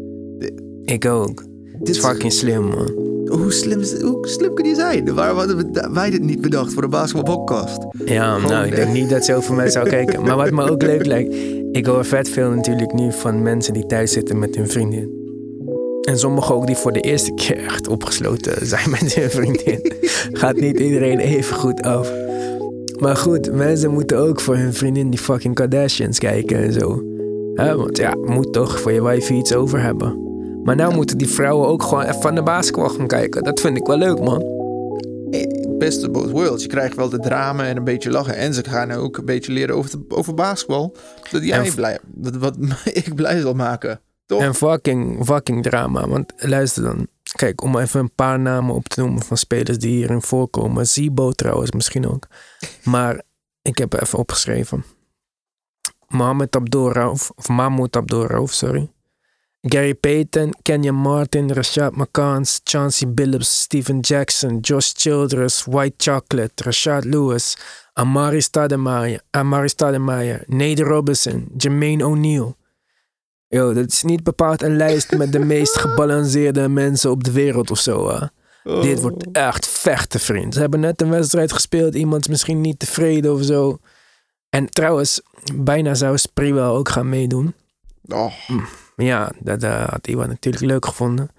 Ik 0.83 1.05
ook. 1.05 1.43
Het 1.79 1.89
is 1.89 1.99
fucking 1.99 2.31
slim, 2.31 2.63
man. 2.63 3.06
Hoe 3.29 3.51
slim, 3.51 3.81
hoe 4.01 4.27
slim 4.27 4.53
kan 4.53 4.63
die 4.65 4.75
zijn? 4.75 5.13
Waarom 5.13 5.37
hadden 5.37 5.57
we- 5.57 5.89
wij 5.93 6.09
dit 6.09 6.21
niet 6.21 6.41
bedacht 6.41 6.73
voor 6.73 6.81
de 6.81 6.87
basketbalpodcast? 6.87 7.77
Ja, 8.05 8.37
nou, 8.37 8.65
ik 8.65 8.75
denk 8.75 8.93
niet 8.93 9.09
dat 9.09 9.25
zoveel 9.25 9.55
mensen 9.55 9.73
zou 9.73 9.89
kijken. 9.89 10.21
Maar 10.23 10.35
wat 10.37 10.51
me 10.51 10.69
ook 10.69 10.81
leuk 10.81 11.05
lijkt, 11.15 11.35
ik 11.71 11.85
hoor 11.85 12.05
vet 12.05 12.29
veel 12.29 12.49
natuurlijk 12.49 12.93
nu 12.93 13.11
van 13.11 13.41
mensen 13.41 13.73
die 13.73 13.85
thuis 13.85 14.11
zitten 14.11 14.39
met 14.39 14.55
hun 14.55 14.67
vriendin. 14.69 15.15
En 16.01 16.19
sommigen 16.19 16.55
ook 16.55 16.67
die 16.67 16.75
voor 16.75 16.91
de 16.93 16.99
eerste 16.99 17.33
keer 17.33 17.57
echt 17.57 17.87
opgesloten 17.87 18.67
zijn 18.67 18.89
met 18.89 19.13
hun 19.15 19.29
vriendin. 19.29 19.91
Gaat 20.41 20.55
niet 20.55 20.79
iedereen 20.79 21.19
even 21.19 21.55
goed 21.55 21.81
af. 21.81 22.11
Maar 22.99 23.15
goed, 23.15 23.51
mensen 23.53 23.91
moeten 23.91 24.17
ook 24.17 24.39
voor 24.41 24.55
hun 24.55 24.73
vriendin 24.73 25.09
die 25.09 25.19
fucking 25.19 25.55
Kardashians 25.55 26.19
kijken 26.19 26.57
en 26.57 26.73
zo. 26.73 27.01
Want 27.55 27.97
ja, 27.97 28.15
moet 28.25 28.53
toch 28.53 28.79
voor 28.79 28.91
je 28.91 29.03
wifi 29.03 29.33
iets 29.35 29.53
over 29.55 29.81
hebben. 29.81 30.26
Maar 30.67 30.75
nou 30.75 30.93
moeten 30.95 31.17
die 31.17 31.29
vrouwen 31.29 31.67
ook 31.67 31.83
gewoon 31.83 32.03
even 32.03 32.21
van 32.21 32.35
de 32.35 32.43
basketbal 32.43 32.89
gaan 32.89 33.07
kijken. 33.07 33.43
Dat 33.43 33.59
vind 33.59 33.77
ik 33.77 33.85
wel 33.87 33.97
leuk, 33.97 34.19
man. 34.19 34.43
Best 35.77 36.03
of 36.03 36.11
both 36.11 36.31
worlds. 36.31 36.63
Je 36.63 36.69
krijgt 36.69 36.95
wel 36.95 37.09
de 37.09 37.19
drama 37.19 37.65
en 37.67 37.77
een 37.77 37.83
beetje 37.83 38.11
lachen. 38.11 38.35
En 38.35 38.53
ze 38.53 38.63
gaan 38.63 38.91
ook 38.91 39.17
een 39.17 39.25
beetje 39.25 39.51
leren 39.51 39.75
over, 39.75 39.91
de- 39.91 40.15
over 40.15 40.33
basketbal. 40.33 40.95
Dat 41.31 41.43
jij 41.43 41.71
blij, 41.71 41.99
dat, 42.05 42.35
wat 42.35 42.57
ik 43.03 43.15
blij 43.15 43.39
zal 43.39 43.53
maken. 43.53 43.99
Toch? 44.25 44.41
En 44.41 44.55
fucking, 44.55 45.25
fucking 45.25 45.63
drama. 45.63 46.07
Want 46.07 46.33
luister 46.37 46.83
dan. 46.83 47.07
Kijk, 47.35 47.61
om 47.63 47.77
even 47.77 47.99
een 47.99 48.13
paar 48.15 48.39
namen 48.39 48.75
op 48.75 48.87
te 48.87 48.99
noemen 48.99 49.21
van 49.21 49.37
spelers 49.37 49.77
die 49.77 49.95
hierin 49.95 50.21
voorkomen. 50.21 50.87
Zibo 50.87 51.31
trouwens 51.31 51.71
misschien 51.71 52.07
ook. 52.07 52.27
Maar 52.83 53.21
Ik 53.61 53.77
heb 53.77 53.93
even 54.01 54.19
opgeschreven. 54.19 54.83
Mohamed 56.07 56.55
Abdurrauf, 56.55 57.31
of 57.35 57.47
Mahmoud 57.47 57.95
Abdurrauf, 57.95 58.53
sorry. 58.53 58.89
Gary 59.67 59.93
Payton, 59.93 60.53
Kenyon 60.63 60.95
Martin, 60.95 61.49
Rashad 61.49 61.91
McCants, 61.95 62.61
Chauncey 62.63 63.07
Billups, 63.07 63.61
Steven 63.61 63.99
Jackson, 63.99 64.59
Josh 64.61 64.93
Childress, 64.95 65.65
White 65.65 65.95
Chocolate, 65.97 66.63
Rashad 66.63 67.03
Lewis, 67.05 67.57
Amari 67.93 68.41
Stoudemire, 68.41 69.19
Amari 69.31 69.69
Stoudemire, 69.69 70.43
Nate 70.47 70.83
Robinson, 70.83 71.47
Jermaine 71.57 72.05
O'Neal. 72.05 72.55
Yo, 73.47 73.73
dat 73.73 73.91
is 73.91 74.03
niet 74.03 74.23
bepaald 74.23 74.61
een 74.61 74.75
lijst 74.75 75.17
met 75.17 75.31
de 75.31 75.39
meest 75.39 75.77
gebalanceerde 75.83 76.67
mensen 76.69 77.11
op 77.11 77.23
de 77.23 77.31
wereld 77.31 77.71
of 77.71 77.79
zo. 77.79 78.09
hè. 78.09 78.25
Dit 78.81 79.01
wordt 79.01 79.31
echt 79.31 79.67
vechten, 79.67 80.19
vriend. 80.19 80.53
Ze 80.53 80.59
hebben 80.59 80.79
net 80.79 81.01
een 81.01 81.09
wedstrijd 81.09 81.51
gespeeld. 81.53 81.95
Iemand 81.95 82.21
is 82.21 82.27
misschien 82.27 82.61
niet 82.61 82.79
tevreden 82.79 83.33
of 83.33 83.43
zo. 83.43 83.77
En 84.49 84.69
trouwens, 84.69 85.21
bijna 85.53 85.93
zou 85.93 86.17
Sprewell 86.17 86.63
ook 86.63 86.89
gaan 86.89 87.09
meedoen. 87.09 87.53
Oh, 88.07 88.33
Maar 88.97 89.05
ja, 89.05 89.31
dat 89.39 89.63
eh, 89.63 89.87
had 89.89 90.07
Iwan 90.07 90.27
natuurlijk 90.27 90.65
leuk 90.65 90.85
gevonden. 90.85 91.29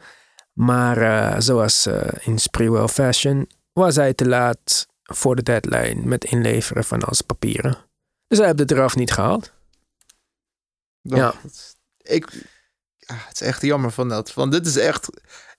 Maar 0.52 0.96
eh, 0.96 1.40
zoals 1.40 1.86
eh, 1.86 2.08
in 2.20 2.38
Sprewell 2.38 2.88
fashion 2.88 3.50
was 3.72 3.96
hij 3.96 4.14
te 4.14 4.28
laat 4.28 4.86
voor 5.02 5.36
de 5.36 5.42
deadline 5.42 6.02
met 6.06 6.24
inleveren 6.24 6.84
van 6.84 7.02
al 7.02 7.14
zijn 7.14 7.26
papieren. 7.26 7.76
Dus 8.26 8.38
hij 8.38 8.46
heeft 8.46 8.58
het 8.58 8.70
eraf 8.70 8.96
niet 8.96 9.10
gehaald. 9.12 9.52
dat- 11.02 11.18
Ja. 11.18 11.34
Ik, 11.98 12.30
ja, 12.96 13.14
het 13.14 13.40
is 13.40 13.46
echt 13.46 13.62
jammer 13.62 13.90
van 13.90 14.08
dat. 14.08 14.34
Want 14.34 14.52
dit 14.52 14.66
is 14.66 14.76
echt, 14.76 15.08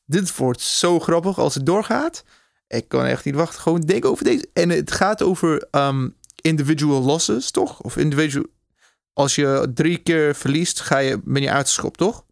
dit 0.05 0.35
wordt 0.35 0.61
zo 0.61 0.99
grappig 0.99 1.37
als 1.39 1.55
het 1.55 1.65
doorgaat. 1.65 2.23
Ik 2.67 2.87
kan 2.87 3.05
echt 3.05 3.25
niet 3.25 3.35
wachten. 3.35 3.61
Gewoon 3.61 3.81
denk 3.81 4.05
over 4.05 4.23
deze. 4.23 4.49
En 4.53 4.69
het 4.69 4.91
gaat 4.91 5.21
over 5.23 5.67
ehm, 5.71 6.09
individual 6.41 7.01
losses, 7.01 7.51
toch? 7.51 7.81
Of 7.81 7.97
individual. 7.97 8.45
Als 9.19 9.35
je 9.35 9.71
drie 9.73 9.97
keer 9.97 10.35
verliest, 10.35 10.79
ga 10.79 10.97
je, 10.97 11.21
ben 11.23 11.41
je 11.41 11.51
uitgeschopt, 11.51 11.97
toch? 11.97 12.23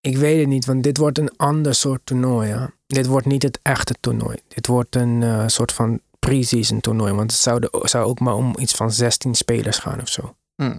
Ik 0.00 0.16
weet 0.16 0.38
het 0.38 0.48
niet, 0.48 0.66
want 0.66 0.82
dit 0.82 0.96
wordt 0.96 1.18
een 1.18 1.36
ander 1.36 1.74
soort 1.74 2.00
toernooi. 2.04 2.68
Dit 2.86 3.06
wordt 3.06 3.26
niet 3.26 3.42
het 3.42 3.58
echte 3.62 3.94
toernooi. 4.00 4.36
Dit 4.48 4.66
wordt 4.66 4.96
een 4.96 5.22
eh, 5.22 5.44
soort 5.46 5.72
van 5.72 6.00
pre-season 6.18 6.80
toernooi. 6.80 7.12
Want 7.12 7.30
het 7.30 7.40
zou, 7.40 7.60
de- 7.60 7.80
zou 7.82 8.04
ook 8.06 8.20
maar 8.20 8.34
om 8.34 8.54
iets 8.58 8.72
van 8.74 8.92
16 8.92 9.34
spelers 9.34 9.78
gaan 9.78 10.00
of 10.00 10.08
zo. 10.08 10.34
Hm. 10.54 10.78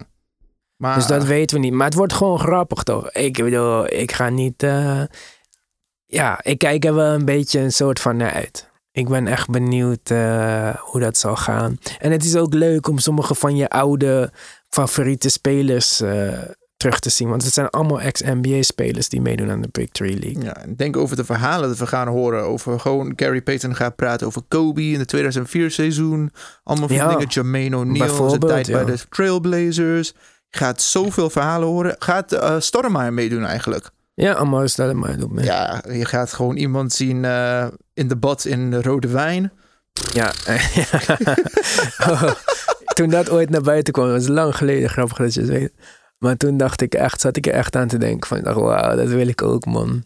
Maar 0.77 0.95
Dus 0.95 1.05
dat 1.07 1.23
weten 1.23 1.55
we 1.57 1.63
niet. 1.63 1.73
Maar 1.73 1.85
het 1.85 1.95
wordt 1.95 2.13
gewoon 2.13 2.39
grappig 2.39 2.83
toch? 2.83 3.11
Ik 3.11 3.43
bedoel, 3.43 3.93
ik 3.93 4.11
ga 4.11 4.29
niet. 4.29 4.63
eh, 4.63 5.03
Ja, 6.05 6.39
ik 6.43 6.57
kijk 6.57 6.85
er 6.85 6.93
wel 6.95 7.13
een 7.13 7.25
beetje 7.25 7.59
een 7.59 7.71
soort 7.73 7.99
van 7.99 8.17
naar 8.17 8.31
uit. 8.33 8.69
Ik 8.91 9.07
ben 9.07 9.27
echt 9.27 9.49
benieuwd 9.49 10.09
eh, 10.09 10.75
hoe 10.75 10.99
dat 11.01 11.17
zal 11.17 11.35
gaan. 11.35 11.77
En 11.99 12.11
het 12.11 12.23
is 12.23 12.35
ook 12.35 12.53
leuk 12.53 12.87
om 12.87 12.97
sommige 12.97 13.35
van 13.35 13.55
je 13.55 13.69
oude 13.69 14.31
favoriete 14.69 15.29
spelers 15.29 16.01
eh, 16.01 16.37
terug 16.77 16.99
te 16.99 17.09
zien. 17.09 17.29
Want 17.29 17.43
het 17.43 17.53
zijn 17.53 17.69
allemaal 17.69 18.01
ex-NBA-spelers 18.01 19.09
die 19.09 19.21
meedoen 19.21 19.51
aan 19.51 19.61
de 19.61 19.69
Big 19.71 19.89
Three 19.89 20.19
League. 20.19 20.43
Ja, 20.43 20.55
en 20.55 20.75
denk 20.75 20.97
over 20.97 21.15
de 21.15 21.23
verhalen 21.25 21.69
dat 21.69 21.77
we 21.77 21.87
gaan 21.87 22.07
horen. 22.07 22.43
Over 22.43 22.79
gewoon 22.79 23.13
Gary 23.15 23.41
Payton 23.41 23.75
gaat 23.75 23.95
praten 23.95 24.27
over 24.27 24.41
Kobe 24.47 24.81
in 24.81 24.99
de 24.99 25.05
2004 25.05 25.71
seizoen. 25.71 26.31
Allemaal 26.63 26.87
van 26.87 26.97
Ja, 26.97 27.07
dingen. 27.09 27.27
Jermaine 27.27 27.77
O'Neal, 27.77 28.29
zijn 28.29 28.39
tijd 28.41 28.71
bij 28.71 28.85
de 28.85 28.97
Trailblazers. 29.09 30.13
Gaat 30.49 30.81
zoveel 30.81 31.29
verhalen 31.29 31.67
horen. 31.67 31.95
Gaat 31.99 32.33
uh, 32.33 33.09
meedoen 33.09 33.45
eigenlijk? 33.45 33.89
Ja, 34.13 34.33
dat 34.75 34.93
maar 34.93 35.17
doet 35.17 35.31
mee. 35.31 35.45
Ja, 35.45 35.83
je 35.91 36.05
gaat 36.05 36.33
gewoon 36.33 36.55
iemand 36.55 36.93
zien 36.93 37.25
eh, 37.25 37.67
in 37.93 38.07
debat 38.07 38.45
in 38.45 38.71
de 38.71 38.81
rode 38.81 39.07
wijn. 39.07 39.51
Ja. 40.13 40.33
Oh, 42.07 42.23
toen 42.99 43.09
dat 43.09 43.29
ooit 43.29 43.49
naar 43.49 43.61
buiten 43.61 43.93
kwam, 43.93 44.09
was 44.09 44.27
lang 44.27 44.55
geleden, 44.55 44.89
grappig 44.89 45.17
dat 45.17 45.33
je 45.33 45.39
het 45.39 45.49
weet. 45.49 45.73
Maar 46.17 46.37
toen 46.37 46.57
dacht 46.57 46.81
ik 46.81 46.93
echt, 46.93 47.21
zat 47.21 47.37
ik 47.37 47.47
er 47.47 47.53
echt 47.53 47.75
aan 47.75 47.87
te 47.87 47.97
denken 47.97 48.27
van, 48.27 48.41
dacht, 48.41 48.57
wauw, 48.59 48.95
dat 48.95 49.07
wil 49.07 49.27
ik 49.27 49.41
ook, 49.41 49.65
man. 49.65 50.03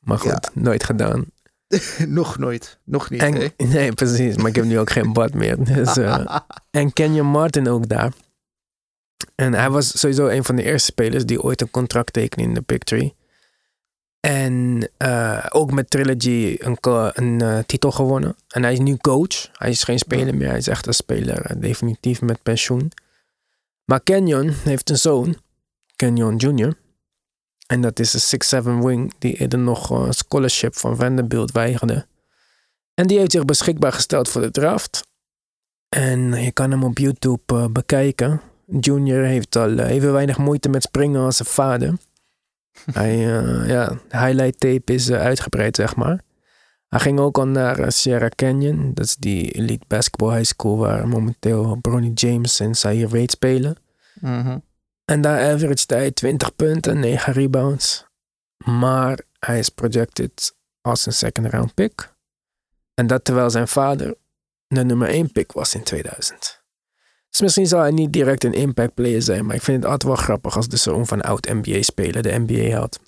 Maar 0.00 0.18
goed, 0.18 0.30
Ja. 0.54 0.60
nooit 0.60 0.84
gedaan. 0.84 1.24
nog 2.06 2.38
nooit. 2.38 2.78
Nog 2.84 3.10
niet. 3.10 3.20
En, 3.20 3.52
nee, 3.72 3.92
precies, 3.92 4.36
maar 4.36 4.46
ik 4.46 4.54
heb 4.54 4.64
nu 4.64 4.78
ook 4.78 4.90
geen 4.90 5.12
bad 5.12 5.34
meer. 5.34 5.64
Dus, 5.74 5.96
eh, 5.96 6.38
en 6.70 6.92
Kenyon 6.92 7.26
Martin 7.26 7.68
ook 7.68 7.88
daar. 7.88 8.12
En 9.34 9.54
hij 9.54 9.70
was 9.70 9.98
sowieso 9.98 10.26
een 10.26 10.44
van 10.44 10.56
de 10.56 10.62
eerste 10.62 10.86
spelers 10.90 11.26
die 11.26 11.42
ooit 11.42 11.60
een 11.60 11.70
contract 11.70 12.12
tekende 12.12 12.48
in 12.48 12.54
de 12.54 12.62
Big 12.66 12.78
Three. 12.78 13.14
En 14.26 14.88
eh, 14.96 15.46
ook 15.48 15.72
met 15.72 15.90
Trilogy 15.90 16.56
een, 16.58 16.78
een 17.12 17.40
eh, 17.40 17.58
titel 17.58 17.90
gewonnen. 17.90 18.36
En 18.48 18.62
hij 18.62 18.72
is 18.72 18.78
nu 18.78 18.96
coach. 18.96 19.48
Hij 19.52 19.70
is 19.70 19.84
geen 19.84 19.98
speler 19.98 20.34
meer. 20.34 20.48
Hij 20.48 20.58
is 20.58 20.68
echt 20.68 20.86
een 20.86 20.94
speler, 20.94 21.44
eh, 21.44 21.60
definitief 21.60 22.20
met 22.20 22.42
pensioen. 22.42 22.92
Maar 23.84 24.00
Kenyon 24.00 24.48
heeft 24.48 24.90
een 24.90 24.98
zoon, 24.98 25.36
Kenyon 25.96 26.36
Jr. 26.36 26.74
En 27.66 27.80
dat 27.80 27.98
is 27.98 28.12
een 28.14 28.20
6'7 28.20 28.84
wing 28.84 29.14
die 29.18 29.34
eerder 29.34 29.58
nog 29.58 29.90
een 29.90 30.12
scholarship 30.12 30.76
van 30.76 30.96
Vanderbilt 30.96 31.52
weigerde. 31.52 32.06
En 32.94 33.06
die 33.06 33.18
heeft 33.18 33.32
zich 33.32 33.44
beschikbaar 33.44 33.92
gesteld 33.92 34.28
voor 34.28 34.40
de 34.40 34.50
draft. 34.50 35.06
En 35.88 36.32
je 36.32 36.52
kan 36.52 36.70
hem 36.70 36.84
op 36.84 36.98
YouTube 36.98 37.68
bekijken. 37.70 38.40
Junior 38.80 39.24
heeft 39.24 39.56
al 39.56 39.78
even 39.78 40.12
weinig 40.12 40.38
moeite 40.38 40.68
met 40.68 40.82
springen 40.82 41.20
als 41.20 41.36
zijn 41.36 41.48
vader. 41.48 41.94
Hij, 42.92 43.38
eh, 43.38 43.68
ja, 43.68 43.88
de 44.08 44.18
highlight 44.18 44.60
tape 44.60 44.92
is 44.92 45.08
eh, 45.08 45.20
uitgebreid, 45.20 45.76
zeg 45.76 45.96
maar. 45.96 46.20
Hij 46.88 47.00
ging 47.00 47.18
ook 47.18 47.38
al 47.38 47.46
naar 47.46 47.78
eh, 47.78 47.88
Sierra 47.88 48.28
Canyon. 48.28 48.94
Dat 48.94 49.04
is 49.04 49.16
die 49.16 49.50
elite 49.50 49.84
basketball 49.88 50.36
high 50.36 50.52
school 50.52 50.76
waar 50.76 51.08
momenteel 51.08 51.76
Bronny 51.80 52.10
James 52.14 52.60
en 52.60 52.74
Zaire 52.74 53.08
Wade 53.08 53.30
spelen. 53.30 53.76
Mhm. 54.20 54.58
En 55.04 55.20
daar 55.20 55.52
averaged 55.52 55.90
hij 55.90 56.10
20 56.10 56.56
punten, 56.56 57.00
9 57.00 57.32
rebounds. 57.32 58.06
Maar 58.64 59.20
hij 59.38 59.58
is 59.58 59.68
projected 59.68 60.54
als 60.80 61.06
een 61.06 61.12
second 61.12 61.46
round 61.46 61.74
pick. 61.74 62.14
En 62.94 63.06
dat 63.06 63.24
terwijl 63.24 63.50
zijn 63.50 63.68
vader 63.68 64.14
de 64.66 64.84
nummer 64.84 65.08
1 65.08 65.32
pick 65.32 65.52
was 65.52 65.74
in 65.74 65.82
2000. 65.82 66.61
Dus 67.32 67.40
misschien 67.40 67.66
zal 67.66 67.80
hij 67.80 67.90
niet 67.90 68.12
direct 68.12 68.44
een 68.44 68.52
impact 68.52 68.94
player 68.94 69.22
zijn. 69.22 69.46
Maar 69.46 69.54
ik 69.56 69.62
vind 69.62 69.76
het 69.82 69.92
altijd 69.92 70.12
wel 70.12 70.22
grappig 70.24 70.56
als 70.56 70.68
de 70.68 70.76
zoon 70.76 71.06
van 71.06 71.18
een 71.18 71.24
oud 71.24 71.48
NBA-speler 71.52 72.22
de 72.22 72.38
NBA 72.46 72.76
had. 72.78 73.00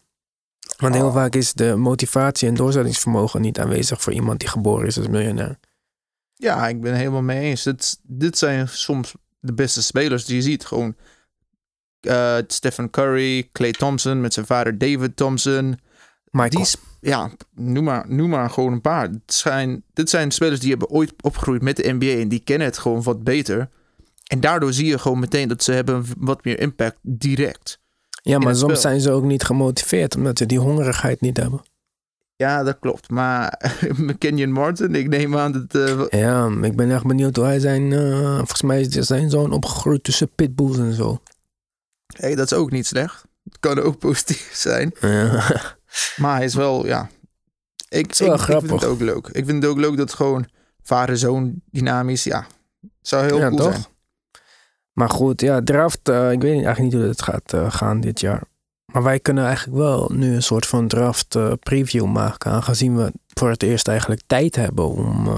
Want 0.77 0.95
heel 0.95 1.07
Oh. 1.07 1.13
vaak 1.13 1.35
is 1.35 1.53
de 1.53 1.77
motivatie 1.77 2.49
en 2.49 2.55
doorzettingsvermogen 2.55 3.41
niet 3.41 3.59
aanwezig 3.59 4.03
voor 4.03 4.13
iemand 4.13 4.41
die 4.41 4.49
geboren 4.49 4.87
is 4.87 4.99
als 4.99 5.09
miljonair. 5.09 5.59
Ja, 6.35 6.69
ik 6.69 6.81
ben 6.81 6.91
het 6.91 7.01
helemaal 7.01 7.23
mee 7.23 7.41
eens. 7.41 7.63
Dit, 7.63 7.99
dit 8.03 8.39
zijn 8.39 8.69
soms 8.69 9.15
de 9.41 9.53
beste 9.53 9.83
spelers 9.83 10.25
die 10.25 10.37
je 10.37 10.43
ziet. 10.43 10.65
Gewoon 10.65 10.95
eh, 12.01 12.37
Stephen 12.47 12.91
Curry, 12.91 13.49
Clay 13.53 13.73
Thompson 13.73 14.21
met 14.21 14.33
zijn 14.33 14.47
vader 14.47 14.79
David 14.79 15.17
Thompson. 15.17 15.79
Michael. 16.31 16.65
Die, 16.65 17.11
ja, 17.11 17.31
noem 17.55 17.85
maar, 17.85 18.05
noem 18.09 18.29
maar 18.29 18.51
gewoon 18.51 18.73
een 18.73 18.81
paar. 18.81 19.03
Het 19.03 19.35
zijn, 19.35 19.83
dit 19.93 20.11
zijn 20.11 20.31
spelers 20.31 20.61
die 20.61 20.71
hebben 20.71 20.89
ooit 20.89 21.13
opgegroeid 21.21 21.63
met 21.63 21.77
de 21.77 21.93
NBA 21.93 22.21
en 22.21 22.29
die 22.29 22.41
kennen 22.45 22.67
het 22.67 22.79
gewoon 22.79 23.03
wat 23.03 23.25
beter. 23.25 23.69
En 24.25 24.41
daardoor 24.41 24.73
zie 24.73 24.87
je 24.87 24.99
gewoon 24.99 25.19
meteen 25.19 25.49
dat 25.49 25.63
ze 25.63 25.73
hebben 25.73 26.05
wat 26.19 26.45
meer 26.45 26.61
impact 26.61 26.99
direct. 27.03 27.79
ja, 28.23 28.39
maar 28.39 28.55
soms 28.57 28.79
spel. 28.79 28.91
zijn 28.91 29.01
ze 29.01 29.11
ook 29.11 29.25
niet 29.25 29.43
gemotiveerd 29.45 30.17
omdat 30.17 30.39
ze 30.39 30.47
die 30.47 30.59
hongerigheid 30.59 31.21
niet 31.21 31.37
hebben. 31.37 31.63
Ja, 32.37 32.63
dat 32.63 32.79
klopt. 32.81 33.11
Maar 33.11 33.73
Kenyon 34.19 34.53
Martin, 34.53 34.95
ik 34.95 35.09
neem 35.09 35.37
aan 35.37 35.53
dat... 35.53 35.75
eh, 36.11 36.21
Ja, 36.21 36.51
ik 36.63 36.77
ben 36.77 36.91
echt 36.91 37.07
benieuwd 37.07 37.37
hoe 37.37 37.45
hij 37.45 37.59
zijn. 37.61 37.93
eh, 37.93 38.37
volgens 38.37 38.63
mij 38.63 38.81
is 38.81 38.89
zijn 39.07 39.31
zoon 39.31 39.53
opgegroeid 39.53 40.05
tussen 40.05 40.31
pitbulls 40.35 40.79
en 40.79 40.93
zo. 40.93 41.21
hey, 42.17 42.35
dat 42.35 42.45
is 42.53 42.53
ook 42.59 42.71
niet 42.71 42.87
slecht. 42.87 43.25
Het 43.45 43.59
kan 43.61 43.79
ook 43.79 43.99
positief 43.99 44.51
zijn. 44.69 44.95
Ja. 45.01 45.43
Maar 46.17 46.37
hij 46.37 46.45
is 46.45 46.55
wel, 46.55 46.87
ja. 46.87 47.09
Ik, 47.89 48.11
is 48.13 48.19
wel 48.19 48.29
ik, 48.29 48.35
ik 48.35 48.41
vind 48.45 48.59
grappig. 48.61 48.71
het 48.71 48.85
ook 48.85 49.01
leuk. 49.01 49.27
Ik 49.33 49.45
vind 49.47 49.63
het 49.63 49.71
ook 49.73 49.79
leuk 49.79 49.91
dat 49.97 49.99
het 50.09 50.15
gewoon 50.15 50.49
vader-zoon 50.83 51.63
dynamisch, 51.71 52.25
ja. 52.25 52.47
Zou 53.03 53.25
heel 53.25 53.39
Ja, 53.39 53.49
cool 53.49 53.59
toch? 53.61 53.73
zijn. 53.73 53.85
Maar 54.95 55.11
goed, 55.11 55.41
ja, 55.41 55.63
draft. 55.63 56.09
eh, 56.09 56.33
ik 56.33 56.41
weet 56.41 56.53
eigenlijk 56.53 56.81
niet 56.81 56.93
hoe 56.93 57.03
het 57.03 57.23
gaat 57.23 57.53
eh, 57.53 57.73
gaan 57.73 58.01
dit 58.01 58.21
jaar. 58.21 58.43
Maar 58.93 59.03
wij 59.03 59.21
kunnen 59.21 59.45
eigenlijk 59.45 59.77
wel 59.77 60.11
nu 60.13 60.35
een 60.35 60.43
soort 60.43 60.67
van 60.67 60.89
draft 60.89 61.35
eh, 61.35 61.53
preview 61.61 62.07
maken. 62.07 62.51
Aangezien 62.51 62.97
we 62.97 63.13
voor 63.35 63.51
het 63.51 63.63
eerst 63.63 63.89
eigenlijk 63.89 64.23
tijd 64.27 64.57
hebben 64.57 64.89
om 64.89 65.29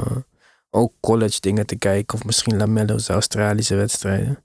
ook 0.71 0.93
college 1.01 1.41
dingen 1.41 1.67
te 1.67 1.77
kijken. 1.77 2.19
Of 2.19 2.25
misschien 2.25 2.57
Lamello's 2.57 3.09
Australische 3.09 3.75
wedstrijden. 3.75 4.45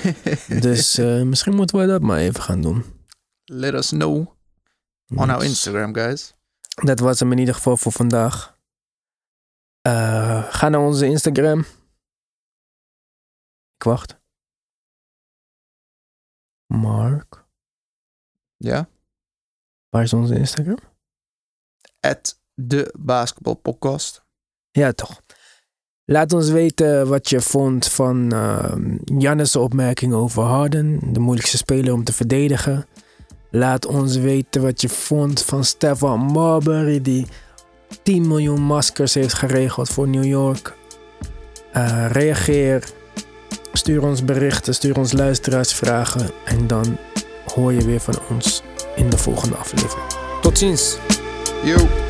dus 0.60 0.96
misschien 1.24 1.54
moeten 1.54 1.78
we 1.78 1.86
dat 1.86 2.02
maar 2.02 2.18
even 2.18 2.42
gaan 2.42 2.60
doen. 2.60 2.84
Let 3.44 3.74
us 3.74 3.88
know 3.88 4.28
on 5.14 5.30
our 5.30 5.44
Instagram, 5.44 5.94
guys. 5.94 6.34
Dat 6.82 6.98
was 6.98 7.20
hem 7.20 7.32
in 7.32 7.38
ieder 7.38 7.54
geval 7.54 7.76
voor 7.76 7.92
vandaag. 7.92 8.56
Ga 10.50 10.68
naar 10.68 10.80
onze 10.80 11.06
Instagram. 11.06 11.58
Ik 13.76 13.84
wacht. 13.84 14.18
Mark. 16.68 17.46
Ja. 18.56 18.88
Waar 19.88 20.02
is 20.02 20.12
onze 20.12 20.38
Instagram? 20.38 20.78
At 22.00 22.40
de 22.54 22.94
basketbalpodcast. 22.98 24.24
Ja, 24.70 24.92
toch. 24.92 25.22
Laat 26.04 26.32
ons 26.32 26.50
weten 26.50 27.08
wat 27.08 27.28
je 27.28 27.40
vond 27.40 27.86
van 27.86 28.34
uh, 28.34 28.74
Jannes' 29.04 29.56
opmerking 29.56 30.12
over 30.12 30.42
Harden, 30.42 31.12
de 31.12 31.20
moeilijkste 31.20 31.56
speler 31.56 31.92
om 31.92 32.04
te 32.04 32.12
verdedigen. 32.12 32.86
Laat 33.50 33.86
ons 33.86 34.16
weten 34.16 34.62
wat 34.62 34.80
je 34.80 34.88
vond 34.88 35.42
van 35.42 35.64
Stefan 35.64 36.20
Marbury, 36.20 37.02
die 37.02 37.26
10 38.02 38.26
miljoen 38.26 38.60
maskers 38.60 39.14
heeft 39.14 39.34
geregeld 39.34 39.88
voor 39.88 40.08
New 40.08 40.24
York. 40.24 40.76
Uh, 41.76 42.10
reageer, 42.10 42.84
stuur 43.78 44.02
ons 44.02 44.24
berichten, 44.24 44.74
stuur 44.74 44.96
ons 44.96 45.12
luisteraarsvragen 45.12 46.30
en 46.44 46.66
dan 46.66 46.98
hoor 47.54 47.72
je 47.72 47.84
weer 47.84 48.00
van 48.00 48.18
ons 48.30 48.62
in 48.96 49.10
de 49.10 49.18
volgende 49.18 49.56
aflevering. 49.56 50.06
Tot 50.40 50.58
ziens! 50.58 50.98
Yo. 51.64 52.07